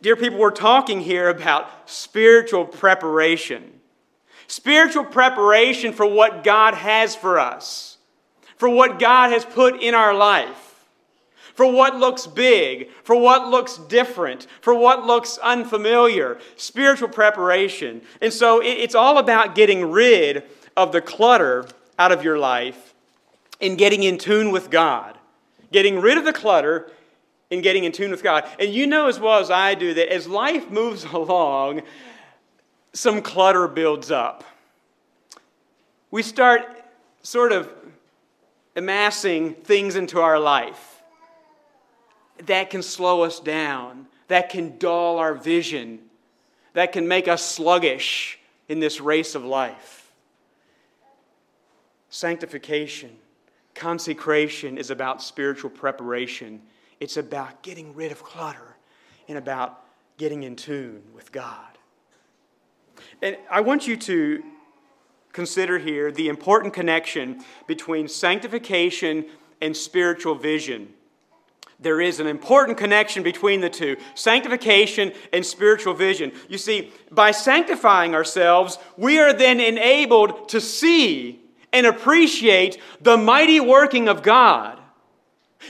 [0.03, 3.81] Dear people, we're talking here about spiritual preparation.
[4.49, 7.97] Spiritual preparation for what God has for us,
[8.57, 10.72] for what God has put in our life,
[11.55, 16.39] for what looks big, for what looks different, for what looks unfamiliar.
[16.57, 18.03] Spiritual preparation.
[18.21, 20.45] And so it's all about getting rid
[20.77, 21.67] of the clutter
[21.99, 22.95] out of your life
[23.61, 25.19] and getting in tune with God.
[25.71, 26.91] Getting rid of the clutter
[27.51, 28.45] and getting in tune with God.
[28.59, 31.83] And you know as well as I do that as life moves along,
[32.95, 34.45] some clutter builds up.
[36.11, 36.63] We start
[37.23, 37.71] sort of
[38.75, 40.92] amassing things into our life
[42.47, 46.01] that can slow us down, that can dull our vision,
[46.75, 48.39] that can make us sluggish
[48.69, 50.13] in this race of life.
[52.09, 53.17] Sanctification,
[53.75, 56.63] consecration is about spiritual preparation
[57.03, 58.77] it's about getting rid of clutter
[59.27, 59.83] and about
[60.19, 61.67] getting in tune with God.
[63.21, 64.41] And I want you to
[65.33, 69.27] consider here the important connection between sanctification
[69.61, 70.95] and spiritual vision.
[71.83, 76.33] There is an important connection between the two sanctification and spiritual vision.
[76.49, 81.41] You see, by sanctifying ourselves, we are then enabled to see
[81.73, 84.79] and appreciate the mighty working of God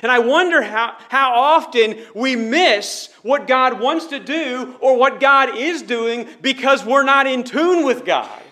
[0.00, 5.20] and I wonder how, how often we miss what God wants to do or what
[5.20, 8.42] God is doing because we're not in tune with God.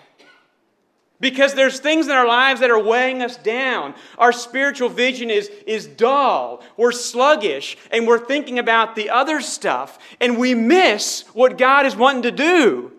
[1.21, 3.93] Because there's things in our lives that are weighing us down.
[4.17, 6.63] Our spiritual vision is, is dull.
[6.75, 9.99] We're sluggish and we're thinking about the other stuff.
[10.19, 12.91] And we miss what God is wanting to do.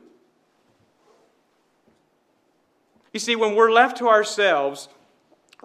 [3.12, 4.88] You see, when we're left to ourselves,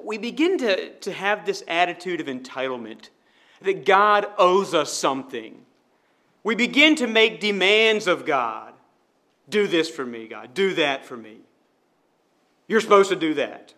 [0.03, 3.09] we begin to, to have this attitude of entitlement
[3.61, 5.63] that God owes us something.
[6.43, 8.73] We begin to make demands of God.
[9.47, 10.55] Do this for me, God.
[10.55, 11.37] Do that for me.
[12.67, 13.73] You're supposed to do that.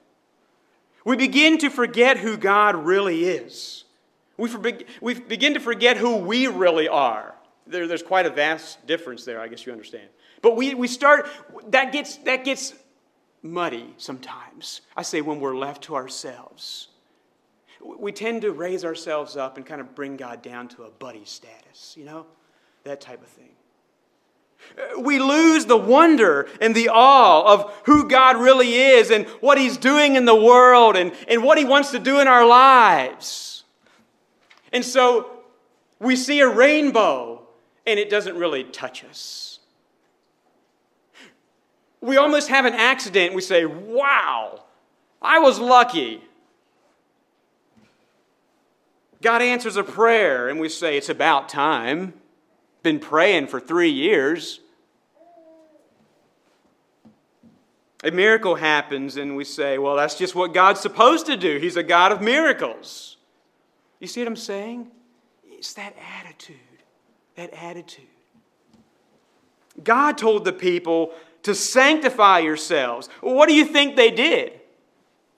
[1.06, 3.86] We begin to forget who God really is.
[4.38, 4.50] We,
[5.02, 7.36] we begin to forget who we really are.
[7.68, 10.08] There, there's quite a vast difference there, I guess you understand.
[10.42, 11.30] But we, we start,
[11.70, 12.74] that gets, that gets
[13.44, 14.82] muddy sometimes.
[14.96, 16.88] I say when we're left to ourselves.
[17.82, 21.26] We tend to raise ourselves up and kind of bring God down to a buddy
[21.26, 22.26] status, you know?
[22.84, 23.52] That type of thing.
[24.98, 29.78] We lose the wonder and the awe of who God really is and what He's
[29.78, 33.64] doing in the world and, and what He wants to do in our lives.
[34.72, 35.42] And so
[36.00, 37.42] we see a rainbow
[37.86, 39.50] and it doesn't really touch us
[42.02, 43.34] we almost have an accident.
[43.34, 44.64] We say, wow,
[45.22, 46.22] I was lucky.
[49.22, 52.14] God answers a prayer, and we say, it's about time.
[52.84, 54.62] Been praying for three years.
[58.04, 61.58] A miracle happens, and we say, well, that's just what God's supposed to do.
[61.58, 63.18] He's a God of miracles.
[64.00, 64.88] You see what I'm saying?
[65.46, 66.56] It's that attitude.
[67.36, 68.06] That attitude.
[69.84, 71.14] God told the people,
[71.44, 73.10] to sanctify yourselves.
[73.22, 74.54] what do you think they did?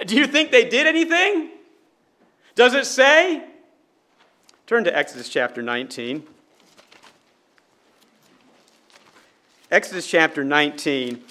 [0.06, 1.52] Do you think they did anything?
[2.56, 3.44] Does it say?
[4.66, 6.24] Turn to Exodus chapter 19.
[9.72, 11.24] Exodus chapter 19.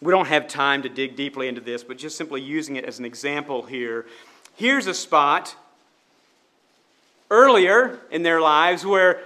[0.00, 2.98] We don't have time to dig deeply into this, but just simply using it as
[2.98, 4.06] an example here.
[4.54, 5.54] Here's a spot
[7.30, 9.20] earlier in their lives where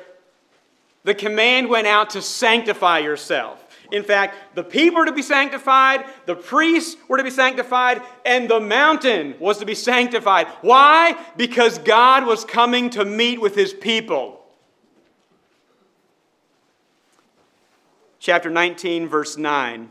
[1.05, 3.62] the command went out to sanctify yourself.
[3.93, 8.51] In fact, the people were to be sanctified, the priests were to be sanctified, and
[8.51, 10.49] the mountain was to be sanctified.
[10.61, 11.16] Why?
[11.37, 14.43] Because God was coming to meet with his people.
[18.27, 19.89] Chapter 19, verse 9.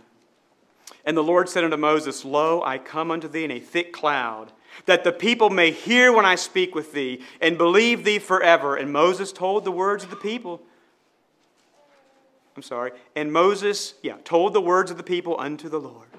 [1.06, 4.52] And the Lord said unto Moses, Lo, I come unto thee in a thick cloud,
[4.88, 8.76] that the people may hear when I speak with thee and believe thee forever.
[8.76, 10.62] And Moses told the words of the people.
[12.58, 12.92] I'm sorry.
[13.16, 16.10] And Moses, yeah, told the words of the people unto the Lord.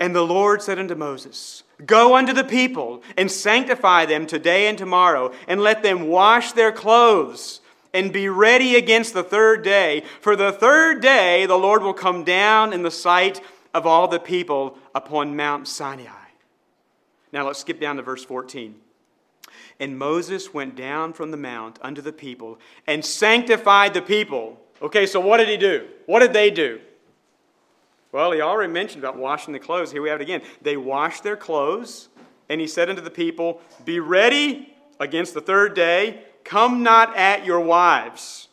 [0.00, 4.76] And the Lord said unto Moses, Go unto the people and sanctify them today and
[4.76, 7.60] tomorrow, and let them wash their clothes
[7.94, 10.02] and be ready against the third day.
[10.20, 13.40] For the third day the Lord will come down in the sight
[13.72, 16.10] of all the people upon Mount Sinai.
[17.32, 18.74] Now let's skip down to verse 14.
[19.80, 24.60] And Moses went down from the mount unto the people and sanctified the people.
[24.82, 25.88] Okay, so what did he do?
[26.06, 26.80] What did they do?
[28.12, 29.90] Well, he already mentioned about washing the clothes.
[29.90, 30.42] Here we have it again.
[30.62, 32.08] They washed their clothes,
[32.48, 37.44] and he said unto the people, Be ready against the third day, come not at
[37.44, 38.48] your wives.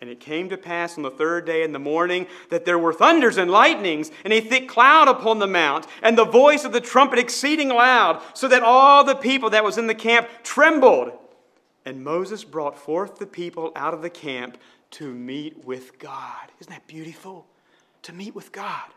[0.00, 2.92] And it came to pass on the third day in the morning that there were
[2.92, 6.80] thunders and lightnings, and a thick cloud upon the mount, and the voice of the
[6.80, 11.12] trumpet exceeding loud, so that all the people that was in the camp trembled.
[11.86, 14.58] And Moses brought forth the people out of the camp
[14.92, 16.52] to meet with God.
[16.60, 17.46] Isn't that beautiful?
[18.02, 18.90] To meet with God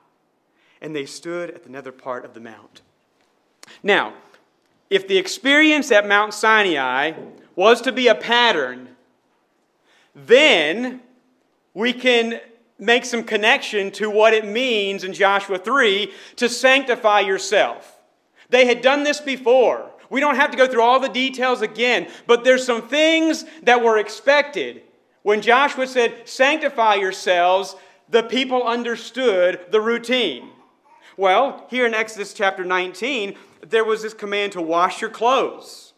[0.81, 2.81] and they stood at the nether part of the mount.
[3.83, 4.13] Now,
[4.89, 7.13] if the experience at Mount Sinai
[7.55, 8.89] was to be a pattern,
[10.15, 11.01] then
[11.73, 12.39] we can
[12.79, 17.99] make some connection to what it means in Joshua 3 to sanctify yourself.
[18.49, 19.91] They had done this before.
[20.09, 23.83] We don't have to go through all the details again, but there's some things that
[23.83, 24.81] were expected.
[25.21, 27.75] When Joshua said, Sanctify yourselves,
[28.09, 30.49] the people understood the routine.
[31.17, 35.93] Well, here in Exodus chapter 19, there was this command to wash your clothes.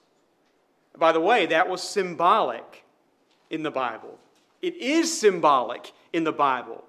[0.97, 2.84] By the way, that was symbolic
[3.49, 4.20] in the Bible.
[4.62, 6.84] It is symbolic in the Bible.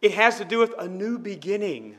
[0.00, 1.96] It has to do with a new beginning.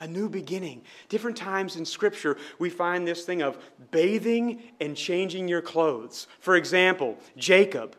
[0.00, 0.82] A new beginning.
[1.08, 3.58] Different times in Scripture, we find this thing of
[3.90, 6.26] bathing and changing your clothes.
[6.40, 7.96] For example, Jacob.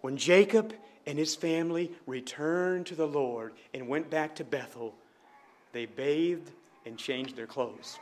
[0.00, 0.74] When Jacob
[1.06, 4.94] and his family returned to the Lord and went back to Bethel,
[5.72, 6.50] they bathed
[6.84, 7.98] and changed their clothes.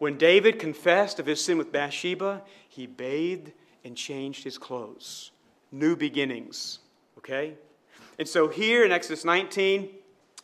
[0.00, 3.52] When David confessed of his sin with Bathsheba, he bathed
[3.84, 5.30] and changed his clothes.
[5.70, 6.78] New beginnings,
[7.18, 7.52] okay?
[8.18, 9.90] And so here in Exodus 19,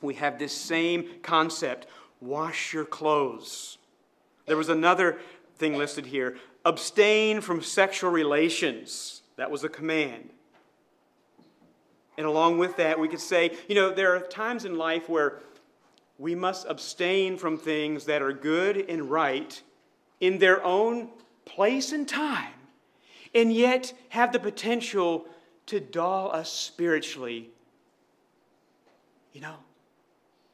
[0.03, 1.87] we have this same concept
[2.21, 3.79] wash your clothes.
[4.45, 5.21] There was another
[5.57, 6.37] thing listed here
[6.67, 9.23] abstain from sexual relations.
[9.37, 10.29] That was a command.
[12.19, 15.41] And along with that, we could say, you know, there are times in life where
[16.19, 19.61] we must abstain from things that are good and right
[20.21, 21.11] in their own
[21.45, 22.53] place and time,
[23.35, 25.27] and yet have the potential
[25.67, 27.51] to dull us spiritually.
[29.33, 29.57] You know,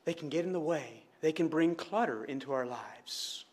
[0.04, 3.44] they can get in the way, they can bring clutter into our lives.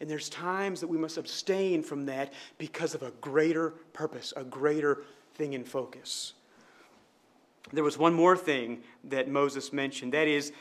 [0.00, 4.42] And there's times that we must abstain from that because of a greater purpose, a
[4.42, 5.04] greater
[5.34, 6.34] thing in focus.
[7.72, 10.52] There was one more thing that Moses mentioned that is,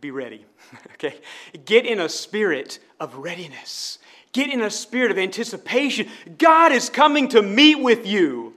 [0.00, 0.44] be ready.
[0.94, 1.18] okay?
[1.64, 3.98] Get in a spirit of readiness.
[4.32, 6.08] Get in a spirit of anticipation.
[6.36, 8.54] God is coming to meet with you.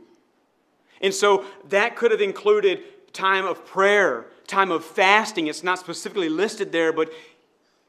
[1.02, 2.84] And so that could have included
[3.14, 5.48] time of prayer, time of fasting.
[5.48, 7.12] It's not specifically listed there, but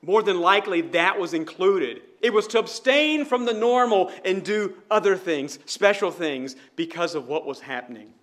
[0.01, 2.03] more than likely that was included.
[2.21, 7.29] It was to abstain from the normal and do other things, special things, because of
[7.29, 8.15] what was happening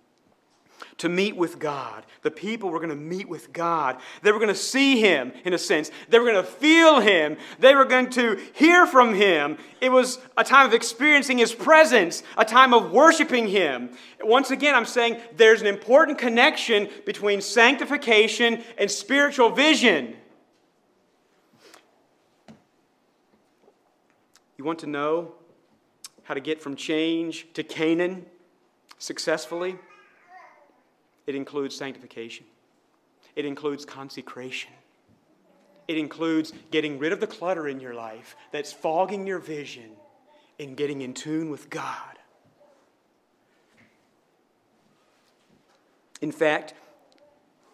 [1.00, 2.04] to meet with God.
[2.22, 3.98] The people were going to meet with God.
[4.22, 5.90] They were going to see Him, in a sense.
[6.08, 7.38] They were going to feel Him.
[7.58, 9.56] They were going to hear from Him.
[9.80, 13.90] It was a time of experiencing His presence, a time of worshiping Him.
[14.22, 20.16] Once again, I'm saying there's an important connection between sanctification and spiritual vision.
[24.58, 25.32] You want to know
[26.24, 28.26] how to get from change to Canaan
[28.98, 29.76] successfully?
[31.30, 32.44] It includes sanctification,
[33.36, 34.72] it includes consecration.
[35.86, 39.90] It includes getting rid of the clutter in your life that's fogging your vision
[40.58, 42.18] and getting in tune with God.
[46.20, 46.74] In fact,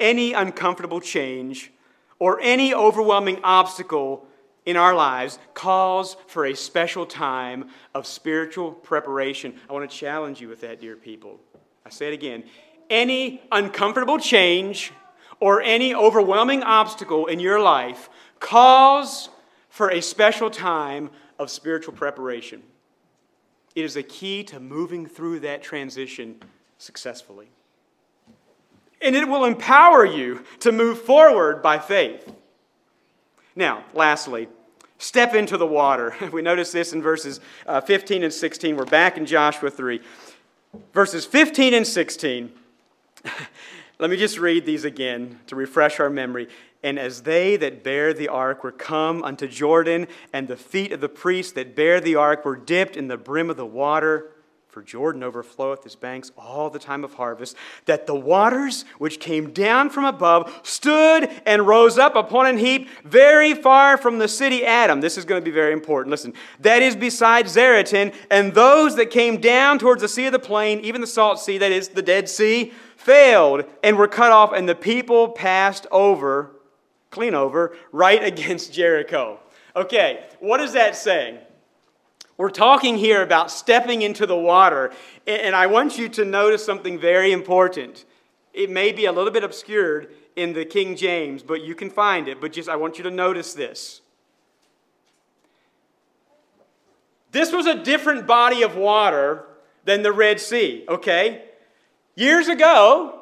[0.01, 1.73] any uncomfortable change
[2.19, 4.27] or any overwhelming obstacle
[4.67, 9.55] in our lives calls for a special time of spiritual preparation.
[9.69, 11.41] I want to challenge you with that, dear people.
[11.87, 12.45] I say it again
[12.91, 14.93] any uncomfortable change
[15.41, 18.09] or any overwhelming obstacle in your life
[18.41, 19.29] calls
[19.69, 22.63] for a special time of spiritual preparation.
[23.75, 26.37] It is a key to moving through that transition
[26.79, 27.49] successfully.
[29.03, 32.33] And it will empower you to move forward by faith.
[33.55, 34.49] Now, lastly,
[34.99, 36.15] Step into the water.
[36.33, 38.77] We notice this in verses uh, 15 and 16.
[38.77, 40.01] We're back in Joshua 3.
[40.93, 42.53] Verses 15 and 16.
[43.99, 46.49] Let me just read these again to refresh our memory.
[46.83, 51.01] And as they that bear the ark were come unto Jordan, and the feet of
[51.01, 54.31] the priests that bear the ark were dipped in the brim of the water,
[54.77, 57.57] for Jordan overfloweth his banks all the time of harvest,
[57.87, 62.87] that the waters which came down from above stood and rose up upon an heap
[63.03, 65.01] very far from the city Adam.
[65.01, 66.11] This is going to be very important.
[66.11, 70.39] Listen, that is beside Zaretan, and those that came down towards the sea of the
[70.39, 74.53] plain, even the salt sea, that is the Dead Sea, failed and were cut off,
[74.53, 76.51] and the people passed over,
[77.11, 79.41] clean over, right against Jericho.
[79.75, 81.39] Okay, what is that saying?
[82.39, 84.93] We're talking here about stepping into the water,
[85.27, 88.05] and I want you to notice something very important.
[88.53, 92.29] It may be a little bit obscured in the King James, but you can find
[92.29, 92.41] it.
[92.41, 94.03] But just I want you to notice this.
[97.33, 99.45] This was a different body of water
[99.85, 101.43] than the Red Sea, okay?
[102.15, 103.21] Years ago,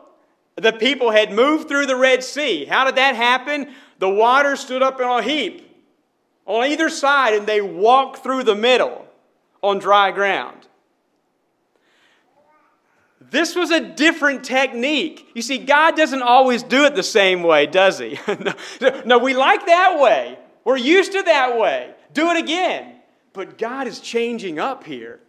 [0.57, 2.65] the people had moved through the Red Sea.
[2.65, 3.73] How did that happen?
[3.99, 5.71] The water stood up in a heap
[6.47, 9.04] on either side, and they walked through the middle
[9.65, 10.67] on dry ground.
[13.31, 15.29] This was a different technique.
[15.35, 18.19] You see, God doesn't always do it the same way, does He?
[18.81, 20.39] no, no, we like that way.
[20.65, 21.95] We're used to that way.
[22.13, 22.95] Do it again.
[23.33, 25.21] But God is changing up here.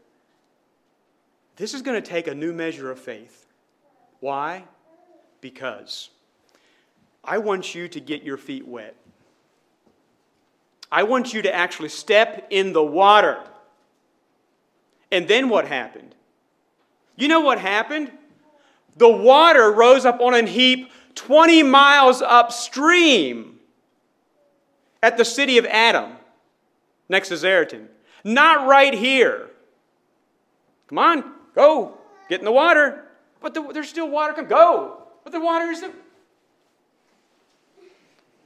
[1.55, 3.47] This is going to take a new measure of faith.
[4.19, 4.65] Why?
[5.41, 6.09] Because
[7.23, 8.95] I want you to get your feet wet.
[10.91, 13.39] I want you to actually step in the water.
[15.15, 16.13] And then what happened?
[17.15, 18.11] You know what happened?
[18.97, 23.59] The water rose up on a heap 20 miles upstream
[25.01, 26.17] at the city of Adam,
[27.07, 27.87] next to Zaretan.
[28.25, 29.51] Not right here.
[30.89, 31.23] Come on,
[31.55, 31.97] go,
[32.27, 33.05] get in the water.
[33.39, 34.33] But the, there's still water.
[34.33, 35.01] Come, go.
[35.23, 35.81] But the water is.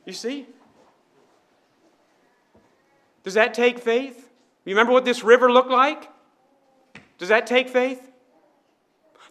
[0.06, 0.46] You see?
[3.24, 4.30] Does that take faith?
[4.66, 6.10] You remember what this river looked like?
[7.20, 8.02] Does that take faith?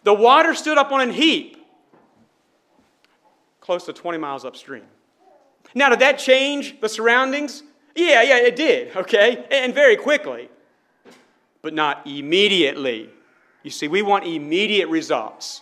[0.03, 1.57] The water stood up on a heap
[3.59, 4.83] close to 20 miles upstream.
[5.75, 7.61] Now, did that change the surroundings?
[7.95, 9.45] Yeah, yeah, it did, okay?
[9.51, 10.49] And very quickly,
[11.61, 13.09] but not immediately.
[13.63, 15.61] You see, we want immediate results.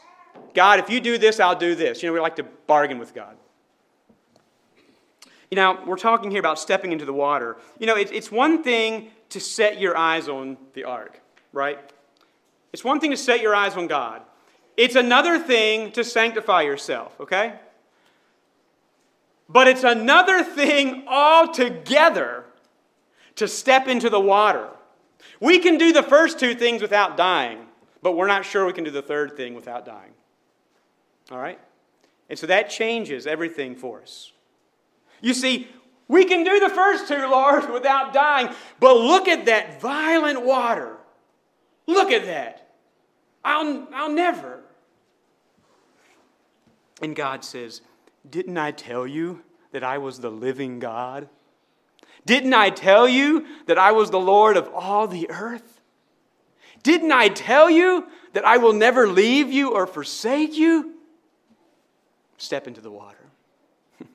[0.54, 2.02] God, if you do this, I'll do this.
[2.02, 3.36] You know, we like to bargain with God.
[5.50, 7.58] You know, we're talking here about stepping into the water.
[7.80, 11.22] You know, it's one thing to set your eyes on the ark,
[11.52, 11.80] right?
[12.78, 14.22] It's one thing to set your eyes on God.
[14.78, 17.56] It's another thing to sanctify yourself, okay?
[19.50, 22.46] But it's another thing altogether
[23.38, 24.70] to step into the water.
[25.40, 27.66] We can do the first two things without dying,
[28.04, 30.12] but we're not sure we can do the third thing without dying.
[31.32, 31.60] All right?
[32.30, 34.32] And so that changes everything for us.
[35.20, 35.68] You see,
[36.08, 38.50] we can do the first two, Lord, without dying,
[38.80, 40.98] but look at that violent water.
[41.88, 42.66] Look at that.
[43.48, 44.60] I'll, I'll never.
[47.02, 47.82] And God says,
[48.30, 49.42] Didn't I tell you
[49.72, 51.30] that I was the living God?
[52.26, 55.80] Didn't I tell you that I was the Lord of all the earth?
[56.84, 60.96] Didn't I tell you that I will never leave you or forsake you?
[62.38, 63.26] Step into the water.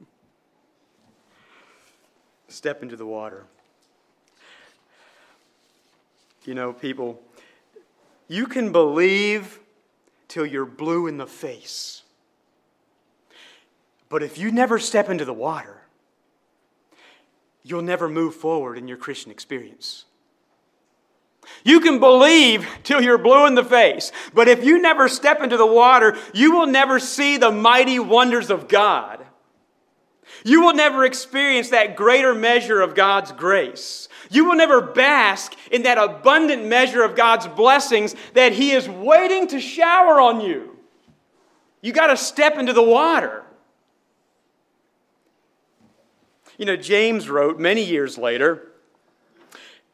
[2.49, 3.47] Step into the water.
[6.45, 7.21] You know, people,
[8.33, 9.61] you can believe
[10.27, 12.03] till you're blue in the face.
[14.09, 15.83] But if you never step into the water,
[17.63, 20.07] you'll never move forward in your Christian experience.
[21.63, 25.59] You can believe till you're blue in the face, but if you never step into
[25.59, 29.22] the water, you will never see the mighty wonders of God.
[30.45, 34.09] You will never experience that greater measure of God's grace.
[34.31, 39.47] You will never bask in that abundant measure of God's blessings that He is waiting
[39.49, 40.77] to shower on you.
[41.81, 43.45] You got to step into the water.
[46.57, 48.69] You know, James wrote many years later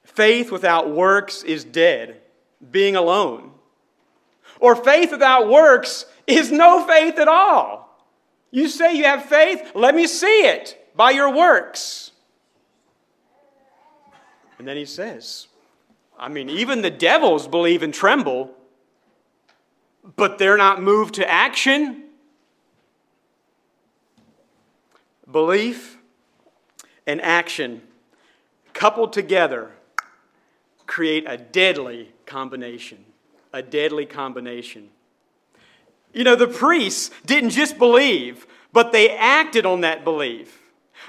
[0.04, 2.20] faith without works is dead,
[2.70, 3.52] being alone.
[4.60, 7.87] Or faith without works is no faith at all.
[8.50, 9.72] You say you have faith?
[9.74, 12.12] Let me see it by your works.
[14.58, 15.46] And then he says,
[16.18, 18.52] I mean, even the devils believe and tremble,
[20.16, 22.04] but they're not moved to action.
[25.30, 25.98] Belief
[27.06, 27.82] and action
[28.72, 29.72] coupled together,
[30.86, 33.04] create a deadly combination.
[33.52, 34.90] A deadly combination.
[36.18, 40.58] You know, the priests didn't just believe, but they acted on that belief.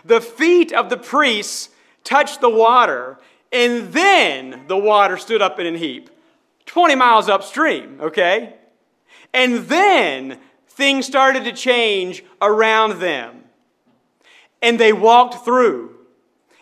[0.06, 1.70] The feet of the priests
[2.04, 3.18] touched the water,
[3.52, 6.12] and then the water stood up in a heap,
[6.68, 8.54] 20 miles upstream, okay?
[9.34, 10.38] And then
[10.68, 13.46] things started to change around them.
[14.62, 15.96] And they walked through.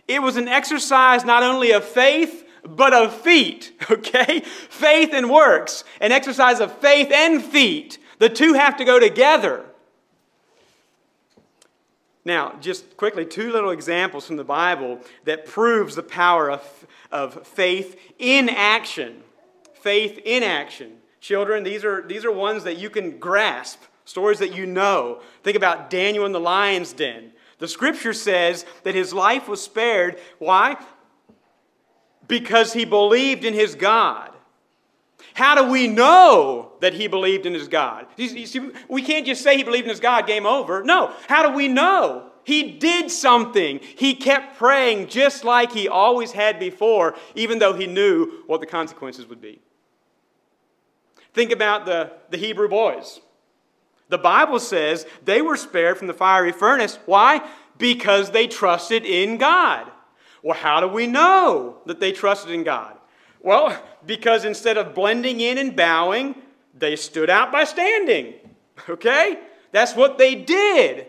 [0.07, 4.39] It was an exercise not only of faith, but of feet, okay?
[4.39, 7.97] Faith and works, an exercise of faith and feet.
[8.19, 9.65] The two have to go together.
[12.25, 17.47] Now, just quickly, two little examples from the Bible that proves the power of, of
[17.47, 19.23] faith in action.
[19.75, 20.97] Faith in action.
[21.21, 25.21] Children, these are, these are ones that you can grasp, stories that you know.
[25.43, 27.31] Think about Daniel in the lion's den.
[27.59, 30.19] The scripture says that his life was spared.
[30.37, 30.75] Why?
[32.27, 34.31] Because he believed in his God.
[35.37, 38.07] How do we know that he believed in his God?
[38.17, 40.83] You see, we can't just say he believed in his God, game over.
[40.83, 41.13] No.
[41.29, 42.31] How do we know?
[42.43, 43.79] He did something.
[43.79, 48.65] He kept praying just like he always had before, even though he knew what the
[48.65, 49.61] consequences would be.
[51.35, 53.19] Think about the, the Hebrew boys.
[54.09, 56.97] The Bible says they were spared from the fiery furnace.
[57.05, 57.47] Why?
[57.77, 59.91] Because they trusted in God.
[60.41, 62.97] Well, how do we know that they trusted in God?
[63.39, 66.35] Well, because instead of blending in and bowing,
[66.73, 68.33] they stood out by standing.
[68.87, 69.39] Okay?
[69.71, 71.07] That's what they did.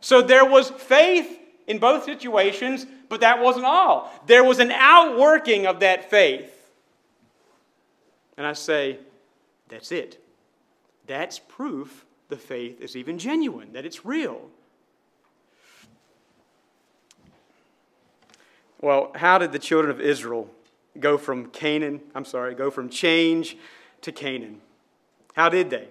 [0.00, 4.10] So there was faith in both situations, but that wasn't all.
[4.26, 6.70] There was an outworking of that faith.
[8.36, 9.00] And I say,
[9.68, 10.24] that's it.
[11.08, 14.48] That's proof the faith is even genuine, that it's real.
[18.80, 20.48] Well, how did the children of Israel
[21.00, 23.56] go from Canaan, I'm sorry, go from change
[24.02, 24.60] to Canaan.
[25.34, 25.88] How did they?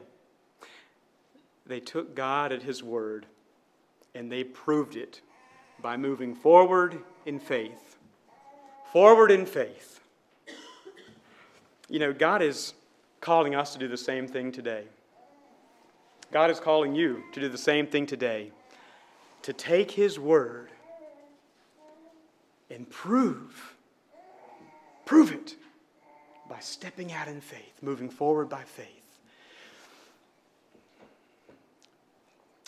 [1.66, 3.26] They took God at His word
[4.16, 5.22] and they proved it
[5.82, 7.98] by moving forward in faith.
[8.92, 10.00] Forward in faith.
[11.90, 12.74] You know, God is
[13.22, 14.86] calling us to do the same thing today.
[16.32, 18.52] God is calling you to do the same thing today.
[19.44, 20.70] To take His word
[22.70, 23.67] and prove
[25.08, 25.56] Prove it
[26.50, 28.88] by stepping out in faith, moving forward by faith.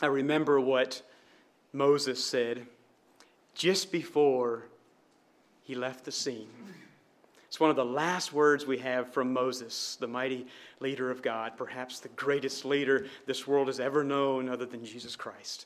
[0.01, 1.01] I remember what
[1.73, 2.65] Moses said
[3.55, 4.63] just before
[5.63, 6.47] he left the scene.
[7.49, 10.47] It's one of the last words we have from Moses, the mighty
[10.79, 15.17] leader of God, perhaps the greatest leader this world has ever known other than Jesus
[15.17, 15.65] Christ.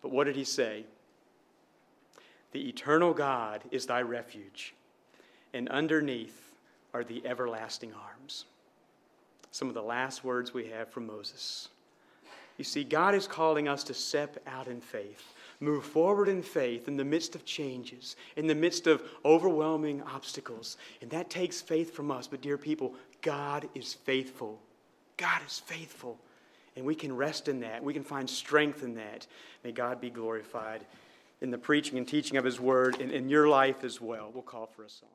[0.00, 0.84] But what did he say?
[2.52, 4.74] The eternal God is thy refuge,
[5.52, 6.54] and underneath
[6.94, 8.46] are the everlasting arms.
[9.50, 11.68] Some of the last words we have from Moses.
[12.56, 16.88] You see, God is calling us to step out in faith, move forward in faith
[16.88, 20.76] in the midst of changes, in the midst of overwhelming obstacles.
[21.00, 22.26] And that takes faith from us.
[22.26, 24.58] But, dear people, God is faithful.
[25.16, 26.18] God is faithful.
[26.76, 27.82] And we can rest in that.
[27.82, 29.26] We can find strength in that.
[29.62, 30.84] May God be glorified
[31.40, 34.30] in the preaching and teaching of His Word and in your life as well.
[34.32, 35.08] We'll call for a song.